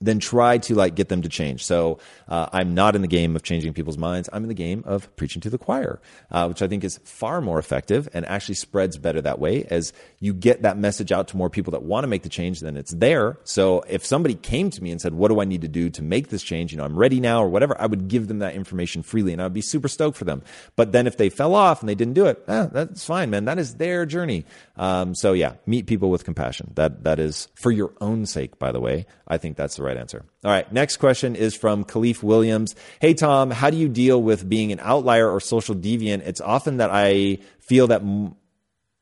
[0.00, 1.64] then try to like get them to change.
[1.64, 4.28] So uh, I'm not in the game of changing people's minds.
[4.32, 7.40] I'm in the game of preaching to the choir, uh, which I think is far
[7.40, 9.64] more effective and actually spreads better that way.
[9.64, 12.60] As you get that message out to more people that want to make the change,
[12.60, 13.38] then it's there.
[13.44, 16.02] So if somebody came to me and said, "What do I need to do to
[16.02, 18.54] make this change?" You know, I'm ready now, or whatever, I would give them that
[18.54, 20.42] information freely, and I would be super stoked for them.
[20.76, 23.44] But then if they fell off and they didn't do it, eh, that's fine, man.
[23.44, 24.44] That is their journey.
[24.76, 26.72] Um, so yeah, meet people with compassion.
[26.74, 29.06] That that is for your own sake, by the way.
[29.26, 30.24] I think that's the right answer.
[30.44, 30.70] All right.
[30.72, 32.74] Next question is from Khalif Williams.
[33.00, 36.26] Hey, Tom, how do you deal with being an outlier or social deviant?
[36.26, 38.02] It's often that I feel that.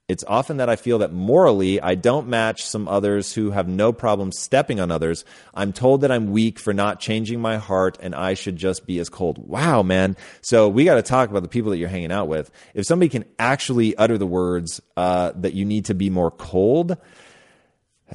[0.09, 3.93] it's often that I feel that morally I don't match some others who have no
[3.93, 5.25] problem stepping on others.
[5.55, 8.99] I'm told that I'm weak for not changing my heart and I should just be
[8.99, 9.39] as cold.
[9.39, 10.17] Wow, man.
[10.43, 12.51] So we got to talk about the people that you're hanging out with.
[12.75, 16.99] If somebody can actually utter the words uh, that you need to be more cold,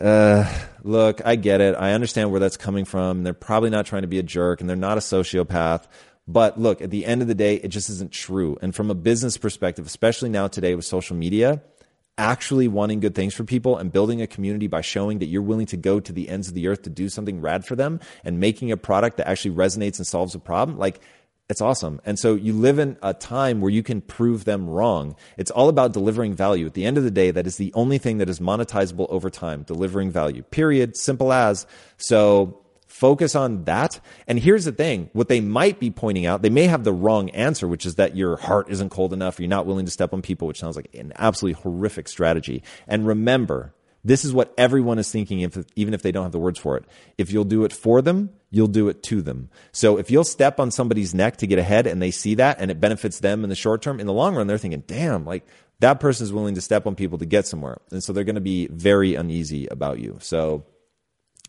[0.02, 0.52] uh,
[0.84, 1.76] look, I get it.
[1.76, 3.24] I understand where that's coming from.
[3.24, 5.86] They're probably not trying to be a jerk and they're not a sociopath.
[6.28, 8.58] But look, at the end of the day, it just isn't true.
[8.62, 11.62] And from a business perspective, especially now today with social media,
[12.18, 15.68] actually wanting good things for people and building a community by showing that you're willing
[15.68, 18.40] to go to the ends of the earth to do something rad for them and
[18.40, 21.00] making a product that actually resonates and solves a problem, like
[21.50, 22.02] it's awesome.
[22.06, 25.16] And so you live in a time where you can prove them wrong.
[25.38, 26.66] It's all about delivering value.
[26.66, 29.30] At the end of the day, that is the only thing that is monetizable over
[29.30, 30.44] time, delivering value.
[30.44, 30.98] Period.
[30.98, 31.66] Simple as.
[31.98, 34.02] So focus on that.
[34.28, 37.30] And here's the thing what they might be pointing out, they may have the wrong
[37.30, 40.22] answer, which is that your heart isn't cold enough, you're not willing to step on
[40.22, 42.62] people, which sounds like an absolutely horrific strategy.
[42.88, 43.74] And remember,
[44.08, 46.78] this is what everyone is thinking, if, even if they don't have the words for
[46.78, 46.86] it.
[47.18, 49.50] If you'll do it for them, you'll do it to them.
[49.74, 52.72] So if you'll step on somebody's neck to get ahead and they see that and
[52.72, 55.46] it benefits them in the short term, in the long run, they're thinking, damn, like
[55.80, 57.82] that person is willing to step on people to get somewhere.
[57.92, 60.18] And so they're going to be very uneasy about you.
[60.22, 60.64] So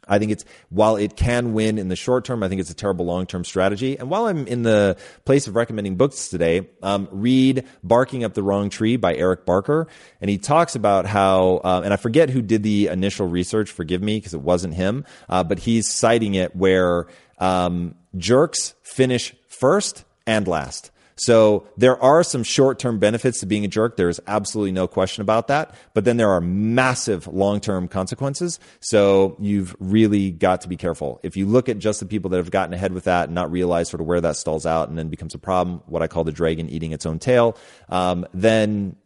[0.09, 2.75] I think it's while it can win in the short term, I think it's a
[2.75, 3.99] terrible long term strategy.
[3.99, 8.43] And while I'm in the place of recommending books today, um, read "Barking Up the
[8.43, 9.89] Wrong Tree" by Eric Barker,
[10.21, 13.71] and he talks about how, uh, and I forget who did the initial research.
[13.71, 17.07] Forgive me because it wasn't him, uh, but he's citing it where
[17.39, 20.91] um, jerks finish first and last.
[21.19, 23.97] So there are some short term benefits to being a jerk.
[23.97, 25.75] There's absolutely no question about that.
[25.95, 28.59] But then there are massive long term consequences.
[28.81, 31.21] So you've really got to be careful.
[31.23, 33.51] If you look at just the people that have gotten ahead with that and not
[33.51, 36.25] realize sort of where that stalls out and then becomes a problem, what I call
[36.25, 37.57] the dragon eating its own tail,
[37.89, 38.97] um, then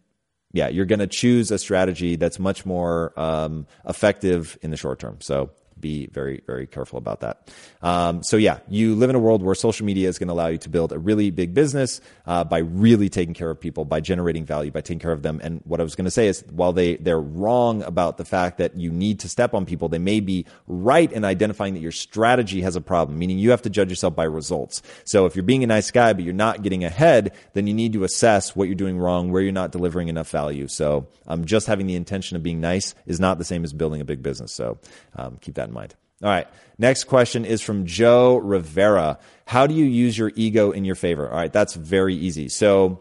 [0.52, 4.98] yeah, you're going to choose a strategy that's much more um, effective in the short
[4.98, 5.16] term.
[5.20, 5.50] So
[5.83, 7.53] be very, very careful about that.
[7.83, 10.47] Um, so yeah, you live in a world where social media is going to allow
[10.47, 14.01] you to build a really big business uh, by really taking care of people, by
[14.01, 15.41] generating value, by taking care of them.
[15.43, 18.57] And what I was going to say is, while they they're wrong about the fact
[18.59, 21.93] that you need to step on people, they may be right in identifying that your
[21.93, 23.18] strategy has a problem.
[23.18, 24.83] Meaning, you have to judge yourself by results.
[25.05, 27.93] So if you're being a nice guy but you're not getting ahead, then you need
[27.95, 30.68] to assess what you're doing wrong, where you're not delivering enough value.
[30.68, 34.01] So um, just having the intention of being nice is not the same as building
[34.01, 34.53] a big business.
[34.53, 34.78] So
[35.16, 35.94] um, keep that in mind.
[36.22, 36.46] All right.
[36.78, 39.18] Next question is from Joe Rivera.
[39.46, 41.28] How do you use your ego in your favor?
[41.28, 41.52] All right.
[41.52, 42.48] That's very easy.
[42.48, 43.00] So,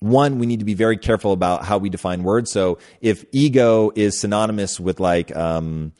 [0.00, 2.52] one, we need to be very careful about how we define words.
[2.52, 5.92] So, if ego is synonymous with like, um,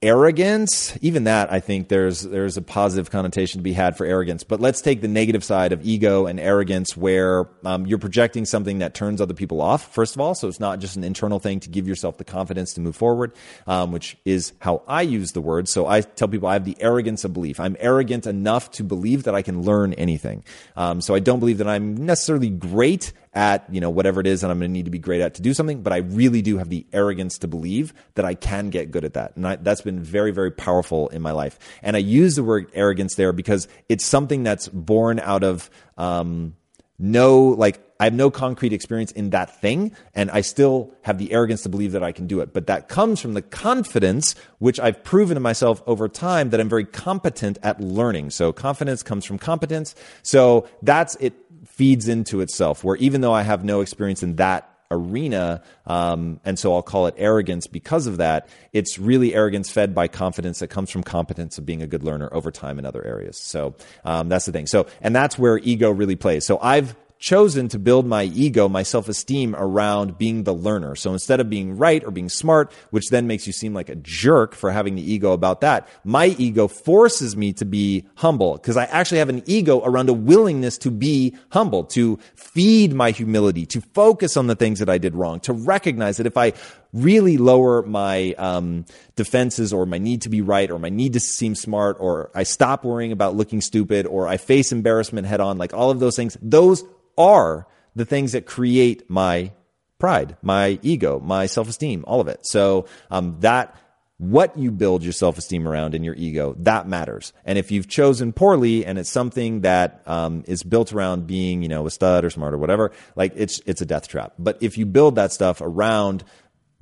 [0.00, 4.44] arrogance even that i think there's there's a positive connotation to be had for arrogance.
[4.44, 8.78] But let's take the negative side of ego and arrogance where um, you're projecting something
[8.78, 10.34] that turns other people off first of all.
[10.34, 13.32] So it's not just an internal thing to give yourself the confidence to move forward
[13.66, 15.68] um, which is how i use the word.
[15.68, 17.58] So i tell people i have the arrogance of belief.
[17.58, 20.44] I'm arrogant enough to believe that i can learn anything.
[20.76, 24.40] Um, so i don't believe that i'm necessarily great at you know whatever it is
[24.40, 26.42] that I'm going to need to be great at to do something, but I really
[26.42, 29.56] do have the arrogance to believe that I can get good at that, and I,
[29.56, 31.56] that's been very very powerful in my life.
[31.80, 36.56] And I use the word arrogance there because it's something that's born out of um,
[36.98, 41.32] no like I have no concrete experience in that thing, and I still have the
[41.32, 42.52] arrogance to believe that I can do it.
[42.52, 46.68] But that comes from the confidence, which I've proven to myself over time that I'm
[46.68, 48.30] very competent at learning.
[48.30, 49.96] So confidence comes from competence.
[50.22, 51.34] So that's it
[51.68, 56.58] feeds into itself, where even though I have no experience in that arena, um, and
[56.58, 58.48] so I'll call it arrogance because of that.
[58.72, 62.28] It's really arrogance fed by confidence that comes from competence of being a good learner
[62.32, 63.38] over time in other areas.
[63.38, 64.66] So um, that's the thing.
[64.66, 66.46] So and that's where ego really plays.
[66.46, 70.94] So I've chosen to build my ego, my self esteem around being the learner.
[70.94, 73.96] So instead of being right or being smart, which then makes you seem like a
[73.96, 78.76] jerk for having the ego about that, my ego forces me to be humble because
[78.76, 83.66] I actually have an ego around a willingness to be humble, to feed my humility,
[83.66, 86.52] to focus on the things that I did wrong, to recognize that if I
[86.92, 88.84] really lower my um,
[89.16, 92.44] defenses or my need to be right or my need to seem smart or I
[92.44, 96.16] stop worrying about looking stupid or I face embarrassment head on, like all of those
[96.16, 96.84] things, those
[97.16, 99.52] are the things that create my
[99.98, 102.40] pride, my ego, my self esteem, all of it.
[102.46, 103.76] So um, that
[104.18, 107.32] what you build your self esteem around and your ego that matters.
[107.44, 111.68] And if you've chosen poorly and it's something that um, is built around being you
[111.68, 114.34] know a stud or smart or whatever, like it's it's a death trap.
[114.38, 116.24] But if you build that stuff around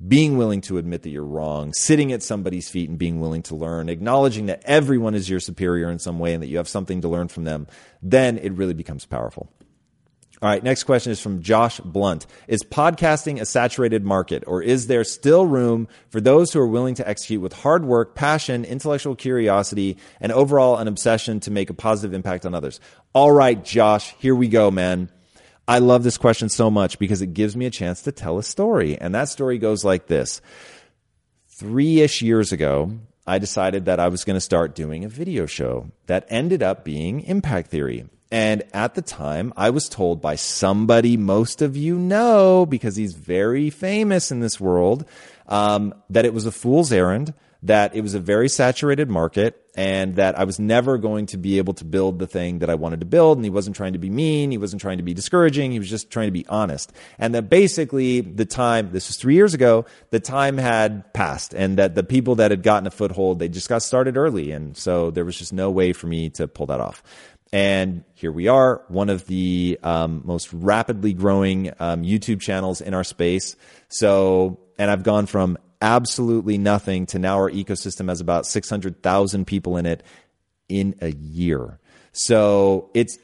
[0.05, 3.55] being willing to admit that you're wrong, sitting at somebody's feet and being willing to
[3.55, 7.01] learn, acknowledging that everyone is your superior in some way and that you have something
[7.01, 7.67] to learn from them,
[8.01, 9.49] then it really becomes powerful.
[10.39, 12.27] All right, next question is from Josh Blunt.
[12.47, 16.93] Is podcasting a saturated market, or is there still room for those who are willing
[16.95, 21.73] to execute with hard work, passion, intellectual curiosity, and overall an obsession to make a
[21.73, 22.79] positive impact on others?
[23.13, 25.09] All right, Josh, here we go, man.
[25.67, 28.43] I love this question so much because it gives me a chance to tell a
[28.43, 28.97] story.
[28.97, 30.41] And that story goes like this
[31.49, 32.91] Three ish years ago,
[33.25, 36.85] I decided that I was going to start doing a video show that ended up
[36.85, 38.07] being Impact Theory.
[38.31, 43.13] And at the time, I was told by somebody most of you know, because he's
[43.13, 45.05] very famous in this world,
[45.47, 47.33] um, that it was a fool's errand,
[47.63, 51.57] that it was a very saturated market, and that I was never going to be
[51.59, 53.37] able to build the thing that I wanted to build.
[53.37, 55.89] And he wasn't trying to be mean, he wasn't trying to be discouraging, he was
[55.89, 56.91] just trying to be honest.
[57.19, 61.77] And that basically the time, this was three years ago, the time had passed, and
[61.77, 64.51] that the people that had gotten a foothold, they just got started early.
[64.51, 67.03] And so there was just no way for me to pull that off.
[67.53, 72.93] And here we are, one of the um, most rapidly growing um, YouTube channels in
[72.93, 73.55] our space.
[73.87, 79.77] So, and I've gone from absolutely nothing to now our ecosystem has about 600,000 people
[79.77, 80.03] in it
[80.69, 81.79] in a year.
[82.11, 83.17] So it's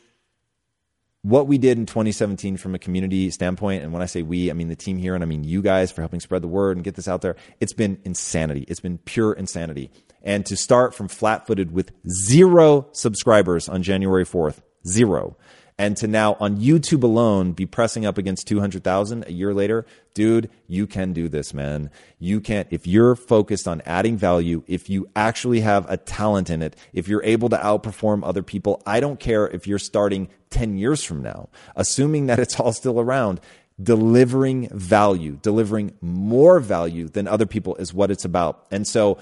[1.23, 4.53] what we did in 2017 from a community standpoint, and when I say we, I
[4.53, 6.83] mean the team here, and I mean you guys for helping spread the word and
[6.83, 7.37] get this out there.
[7.59, 8.65] It's been insanity.
[8.67, 9.89] It's been pure insanity
[10.23, 15.37] and to start from flat footed with zero subscribers on January 4th, zero,
[15.77, 20.49] and to now on YouTube alone be pressing up against 200,000 a year later, dude,
[20.67, 21.89] you can do this, man.
[22.19, 26.61] You can't if you're focused on adding value, if you actually have a talent in
[26.61, 30.77] it, if you're able to outperform other people, I don't care if you're starting 10
[30.77, 33.41] years from now, assuming that it's all still around
[33.81, 38.65] delivering value, delivering more value than other people is what it's about.
[38.69, 39.17] And so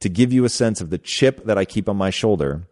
[0.00, 2.62] to give you a sense of the chip that I keep on my shoulder,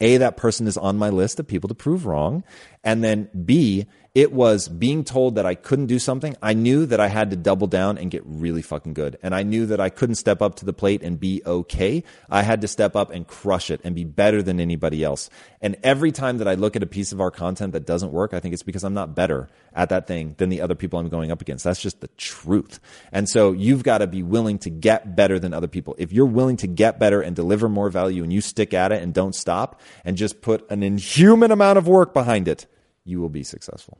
[0.00, 2.44] a, that person is on my list of people to prove wrong.
[2.84, 3.86] And then B,
[4.18, 6.34] it was being told that I couldn't do something.
[6.42, 9.16] I knew that I had to double down and get really fucking good.
[9.22, 12.02] And I knew that I couldn't step up to the plate and be okay.
[12.28, 15.30] I had to step up and crush it and be better than anybody else.
[15.60, 18.34] And every time that I look at a piece of our content that doesn't work,
[18.34, 21.08] I think it's because I'm not better at that thing than the other people I'm
[21.08, 21.62] going up against.
[21.62, 22.80] That's just the truth.
[23.12, 25.94] And so you've got to be willing to get better than other people.
[25.96, 29.00] If you're willing to get better and deliver more value and you stick at it
[29.00, 32.66] and don't stop and just put an inhuman amount of work behind it,
[33.08, 33.98] you will be successful.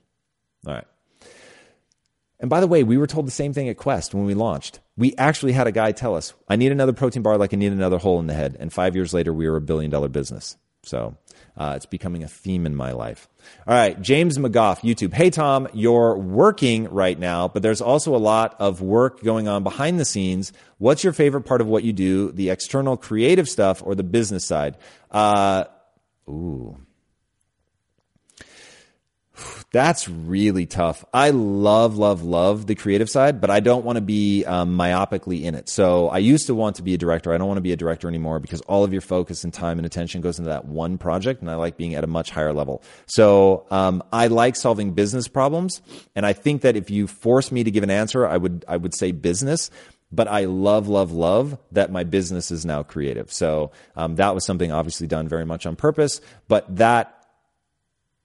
[0.67, 0.87] All right.
[2.41, 4.79] And by the way, we were told the same thing at Quest when we launched.
[4.97, 7.73] We actually had a guy tell us, I need another protein bar like I need
[7.73, 8.57] another hole in the head.
[8.61, 10.57] And five years later, we were a billion dollar business.
[10.85, 11.17] So
[11.57, 13.29] uh, it's becoming a theme in my life.
[13.67, 15.13] All right, James McGough, YouTube.
[15.13, 19.65] Hey, Tom, you're working right now, but there's also a lot of work going on
[19.65, 20.53] behind the scenes.
[20.79, 24.45] What's your favorite part of what you do, the external creative stuff or the business
[24.45, 24.77] side?
[25.11, 25.65] Uh,
[26.29, 26.79] ooh.
[29.71, 31.05] That's really tough.
[31.13, 35.43] I love, love, love the creative side, but I don't want to be um, myopically
[35.43, 35.69] in it.
[35.69, 37.35] So I used to want to be a director.
[37.35, 39.79] I don't want to be a director anymore because all of your focus and time
[39.79, 42.55] and attention goes into that one project, and I like being at a much higher
[42.55, 42.83] level.
[43.07, 45.83] So um, I like solving business problems,
[46.17, 48.79] and I think that if you force me to give an answer, I would I
[48.79, 49.71] would say business
[50.11, 53.31] but I love, love, love that my business is now creative.
[53.31, 57.18] So um, that was something obviously done very much on purpose, but that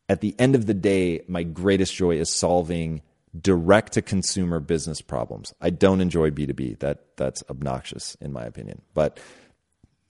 [0.09, 3.01] at the end of the day, my greatest joy is solving
[3.39, 5.53] direct to consumer business problems.
[5.59, 6.79] I don't enjoy B2B.
[6.79, 8.81] That that's obnoxious in my opinion.
[8.93, 9.19] But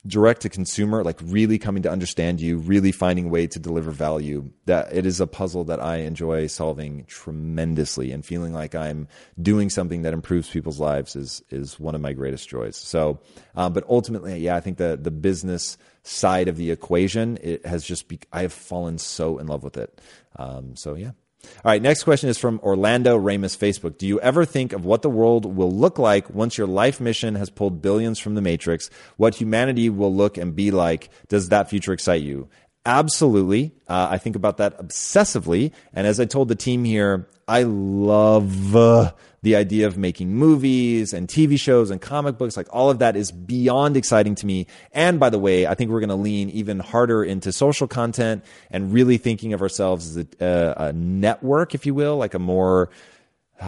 [0.06, 4.50] direct to consumer, like really coming to understand you, really finding way to deliver value,
[4.66, 9.08] that it is a puzzle that I enjoy solving tremendously and feeling like I'm
[9.42, 12.76] doing something that improves people's lives is is one of my greatest joys.
[12.76, 13.20] So,
[13.56, 17.86] um, but ultimately, yeah, I think the the business side of the equation, it has
[17.86, 20.02] just be, I have fallen so in love with it.
[20.36, 21.12] Um, so yeah.
[21.44, 23.98] All right, next question is from Orlando Ramus Facebook.
[23.98, 27.36] Do you ever think of what the world will look like once your life mission
[27.36, 28.90] has pulled billions from the matrix?
[29.18, 31.10] What humanity will look and be like?
[31.30, 32.50] Does that future excite you?
[32.86, 33.72] Absolutely.
[33.88, 35.72] Uh, I think about that obsessively.
[35.94, 41.14] And as I told the team here, I love uh, the idea of making movies
[41.14, 44.68] and TV shows and comic books, like all of that is beyond exciting to me.
[44.92, 48.44] And by the way, I think we're going to lean even harder into social content
[48.70, 52.90] and really thinking of ourselves as a, a network, if you will, like a more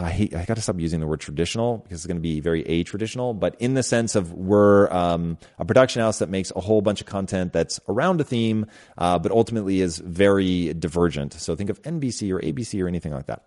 [0.04, 2.40] I hate, I got to stop using the word traditional because it's going to be
[2.40, 6.52] very a traditional, but in the sense of we're um, a production house that makes
[6.54, 8.66] a whole bunch of content that's around a theme,
[8.98, 11.32] uh, but ultimately is very divergent.
[11.34, 13.42] So think of NBC or ABC or anything like that.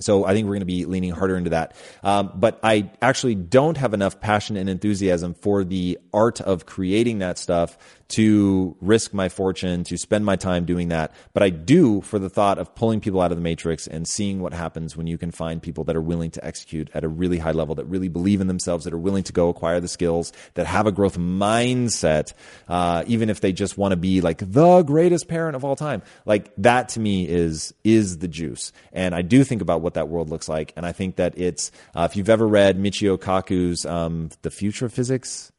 [0.00, 1.76] So I think we're going to be leaning harder into that.
[2.02, 7.20] Um, but I actually don't have enough passion and enthusiasm for the art of creating
[7.20, 7.78] that stuff
[8.08, 11.12] to risk my fortune, to spend my time doing that.
[11.32, 14.40] But I do for the thought of pulling people out of the matrix and seeing
[14.40, 17.38] what happens when you can find people that are willing to execute at a really
[17.38, 20.32] high level, that really believe in themselves, that are willing to go acquire the skills,
[20.54, 22.32] that have a growth mindset,
[22.68, 26.02] uh, even if they just want to be like the greatest parent of all time.
[26.26, 28.72] Like that to me is is the juice.
[28.92, 31.70] And I do think about what that world looks like, and I think that it's
[31.94, 35.52] uh, if you've ever read Michio Kaku's um, The Future of Physics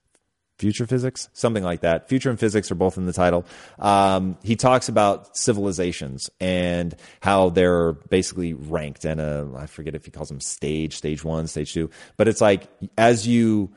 [0.57, 2.09] future physics, something like that.
[2.09, 3.45] Future and physics are both in the title.
[3.79, 10.11] Um, he talks about civilizations and how they're basically ranked and I forget if he
[10.11, 13.73] calls them stage, stage one, stage two, but it's like as you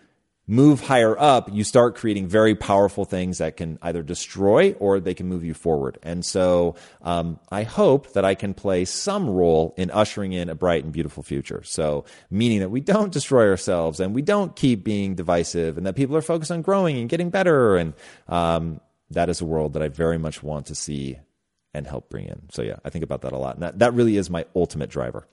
[0.49, 5.13] move higher up, you start creating very powerful things that can either destroy or they
[5.13, 5.99] can move you forward.
[6.03, 10.55] And so um, I hope that I can play some role in ushering in a
[10.55, 11.63] bright and beautiful future.
[11.65, 15.95] So, meaning that we don't destroy ourselves and we don't keep being divisive and that
[15.95, 17.77] people are focused on growing and getting better.
[17.77, 17.93] And
[18.27, 18.81] um,
[19.11, 21.19] that is a world that I very much want to see
[21.75, 22.49] and help bring in.
[22.51, 23.57] So, yeah, I think about that a lot.
[23.57, 25.27] And that, that really is my ultimate driver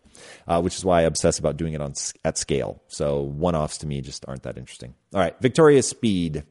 [0.47, 1.93] uh, which is why I obsess about doing it on
[2.23, 2.81] at scale.
[2.87, 4.95] So one offs to me just aren't that interesting.
[5.13, 6.43] All right, Victoria Speed.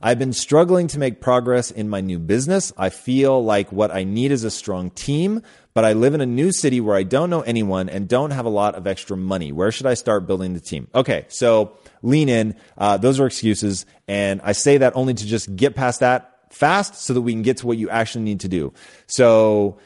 [0.00, 2.72] I've been struggling to make progress in my new business.
[2.76, 6.26] I feel like what I need is a strong team, but I live in a
[6.26, 9.52] new city where I don't know anyone and don't have a lot of extra money.
[9.52, 10.88] Where should I start building the team?
[10.94, 12.56] Okay, so lean in.
[12.76, 13.86] Uh, those are excuses.
[14.06, 17.42] And I say that only to just get past that fast so that we can
[17.42, 18.72] get to what you actually need to do.
[19.06, 19.78] So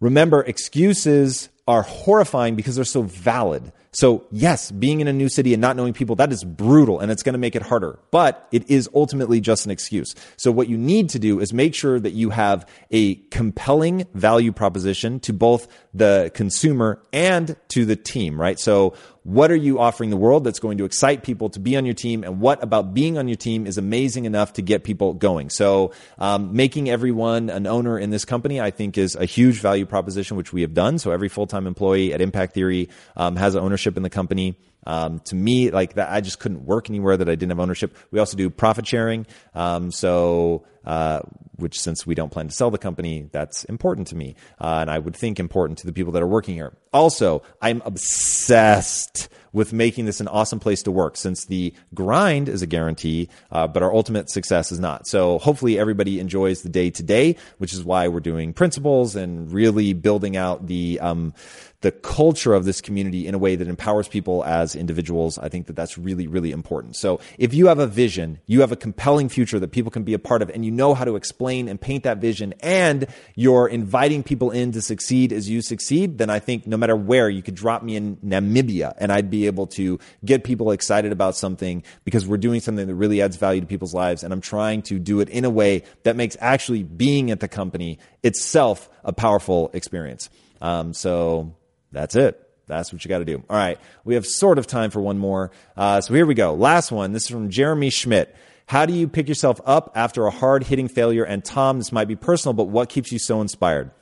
[0.00, 3.72] remember, excuses are horrifying because they're so valid.
[3.90, 7.10] So yes, being in a new city and not knowing people, that is brutal and
[7.10, 10.14] it's going to make it harder, but it is ultimately just an excuse.
[10.36, 14.52] So what you need to do is make sure that you have a compelling value
[14.52, 18.60] proposition to both the consumer and to the team, right?
[18.60, 18.92] So
[19.26, 21.94] what are you offering the world that's going to excite people to be on your
[21.94, 22.22] team?
[22.22, 25.50] And what about being on your team is amazing enough to get people going?
[25.50, 29.84] So, um, making everyone an owner in this company, I think, is a huge value
[29.84, 31.00] proposition, which we have done.
[31.00, 34.56] So, every full time employee at Impact Theory um, has ownership in the company.
[34.86, 37.96] Um, to me, like that, I just couldn't work anywhere that I didn't have ownership.
[38.12, 39.26] We also do profit sharing.
[39.56, 41.22] Um, so, uh,
[41.56, 44.36] which since we don't plan to sell the company, that's important to me.
[44.60, 46.74] Uh, and I would think important to the people that are working here.
[46.96, 52.62] Also, I'm obsessed with making this an awesome place to work since the grind is
[52.62, 55.06] a guarantee, uh, but our ultimate success is not.
[55.06, 59.92] So hopefully everybody enjoys the day today, which is why we're doing principles and really
[59.92, 61.32] building out the, um,
[61.80, 65.38] the culture of this community in a way that empowers people as individuals.
[65.38, 66.96] I think that that's really, really important.
[66.96, 70.12] So if you have a vision, you have a compelling future that people can be
[70.12, 73.68] a part of, and you know how to explain and paint that vision, and you're
[73.68, 77.42] inviting people in to succeed as you succeed, then I think no matter where, you
[77.42, 81.82] could drop me in Namibia and I'd be able to get people excited about something
[82.04, 84.22] because we're doing something that really adds value to people's lives.
[84.22, 87.48] And I'm trying to do it in a way that makes actually being at the
[87.48, 90.28] company itself a powerful experience.
[90.60, 91.56] Um, so
[91.90, 92.42] that's it.
[92.66, 93.42] That's what you got to do.
[93.48, 93.78] All right.
[94.04, 95.52] We have sort of time for one more.
[95.76, 96.54] Uh, so here we go.
[96.54, 97.12] Last one.
[97.12, 98.34] This is from Jeremy Schmidt.
[98.66, 101.22] How do you pick yourself up after a hard hitting failure?
[101.22, 103.92] And Tom, this might be personal, but what keeps you so inspired?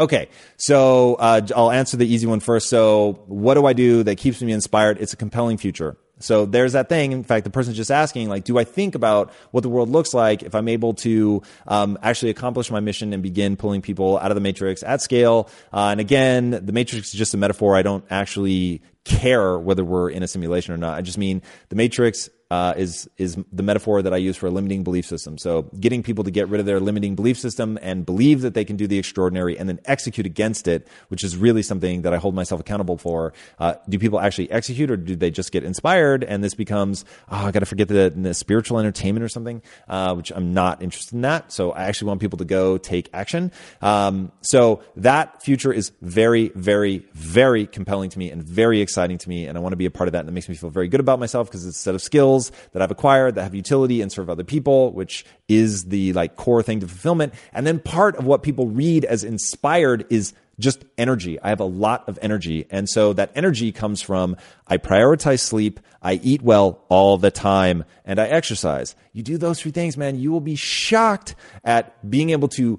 [0.00, 2.70] Okay, so uh, I'll answer the easy one first.
[2.70, 4.96] So, what do I do that keeps me inspired?
[4.98, 5.98] It's a compelling future.
[6.20, 7.12] So there's that thing.
[7.12, 10.14] In fact, the person's just asking, like, do I think about what the world looks
[10.14, 14.30] like if I'm able to um, actually accomplish my mission and begin pulling people out
[14.30, 15.50] of the matrix at scale?
[15.72, 17.76] Uh, and again, the matrix is just a metaphor.
[17.76, 20.96] I don't actually care whether we're in a simulation or not.
[20.96, 24.50] I just mean the matrix uh, is is the metaphor that I use for a
[24.50, 25.38] limiting belief system.
[25.38, 28.64] So getting people to get rid of their limiting belief system and believe that they
[28.64, 32.16] can do the extraordinary, and then execute against it, which is really something that I
[32.16, 33.32] hold myself accountable for.
[33.58, 36.24] Uh, do people actually execute, or do they just get inspired?
[36.24, 40.14] And this becomes oh, I got to forget the, the, spiritual entertainment or something, uh,
[40.14, 41.52] which I'm not interested in that.
[41.52, 43.52] So I actually want people to go take action.
[43.82, 49.28] Um, so that future is very, very, very compelling to me and very exciting to
[49.28, 50.20] me, and I want to be a part of that.
[50.20, 52.39] And it makes me feel very good about myself because it's a set of skills
[52.40, 56.36] skills that I've acquired that have utility and serve other people, which is the like
[56.36, 57.34] core thing to fulfillment.
[57.52, 61.40] And then part of what people read as inspired is just energy.
[61.40, 62.66] I have a lot of energy.
[62.70, 64.36] And so that energy comes from
[64.66, 68.94] I prioritize sleep, I eat well all the time, and I exercise.
[69.12, 71.34] You do those three things, man, you will be shocked
[71.64, 72.78] at being able to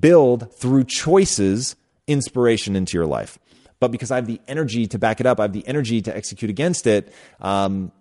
[0.00, 3.38] build through choices inspiration into your life.
[3.80, 6.16] But because I have the energy to back it up, I have the energy to
[6.16, 7.92] execute against it, um,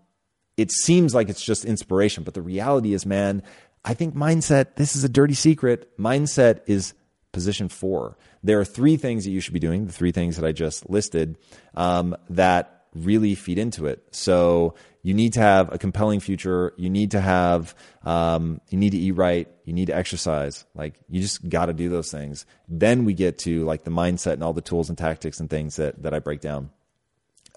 [0.57, 3.43] it seems like it's just inspiration, but the reality is, man,
[3.85, 5.97] I think mindset, this is a dirty secret.
[5.97, 6.93] Mindset is
[7.31, 8.17] position four.
[8.43, 10.89] There are three things that you should be doing, the three things that I just
[10.89, 11.37] listed,
[11.75, 14.03] um, that really feed into it.
[14.11, 16.73] So you need to have a compelling future.
[16.77, 19.47] You need to have, um, you need to eat right.
[19.65, 20.65] You need to exercise.
[20.73, 22.45] Like you just got to do those things.
[22.67, 25.75] Then we get to like the mindset and all the tools and tactics and things
[25.75, 26.71] that, that I break down.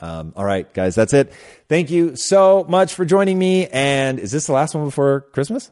[0.01, 1.33] Um, all right, guys, that's it.
[1.69, 3.67] Thank you so much for joining me.
[3.67, 5.71] And is this the last one before Christmas?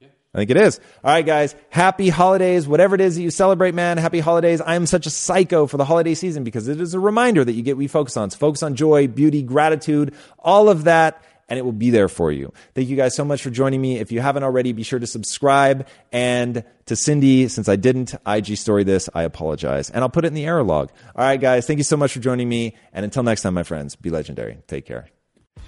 [0.00, 0.08] Yeah.
[0.34, 0.78] I think it is.
[1.02, 1.54] All right, guys.
[1.70, 2.68] Happy holidays.
[2.68, 3.96] Whatever it is that you celebrate, man.
[3.96, 4.60] Happy holidays.
[4.60, 7.52] I am such a psycho for the holiday season because it is a reminder that
[7.52, 8.30] you get we focus on.
[8.30, 12.52] Focus on joy, beauty, gratitude, all of that and it will be there for you.
[12.74, 13.98] Thank you guys so much for joining me.
[13.98, 15.86] If you haven't already, be sure to subscribe.
[16.12, 19.90] And to Cindy, since I didn't IG story this, I apologize.
[19.90, 20.90] And I'll put it in the error log.
[21.14, 22.76] All right, guys, thank you so much for joining me.
[22.92, 24.58] And until next time, my friends, be legendary.
[24.66, 25.08] Take care.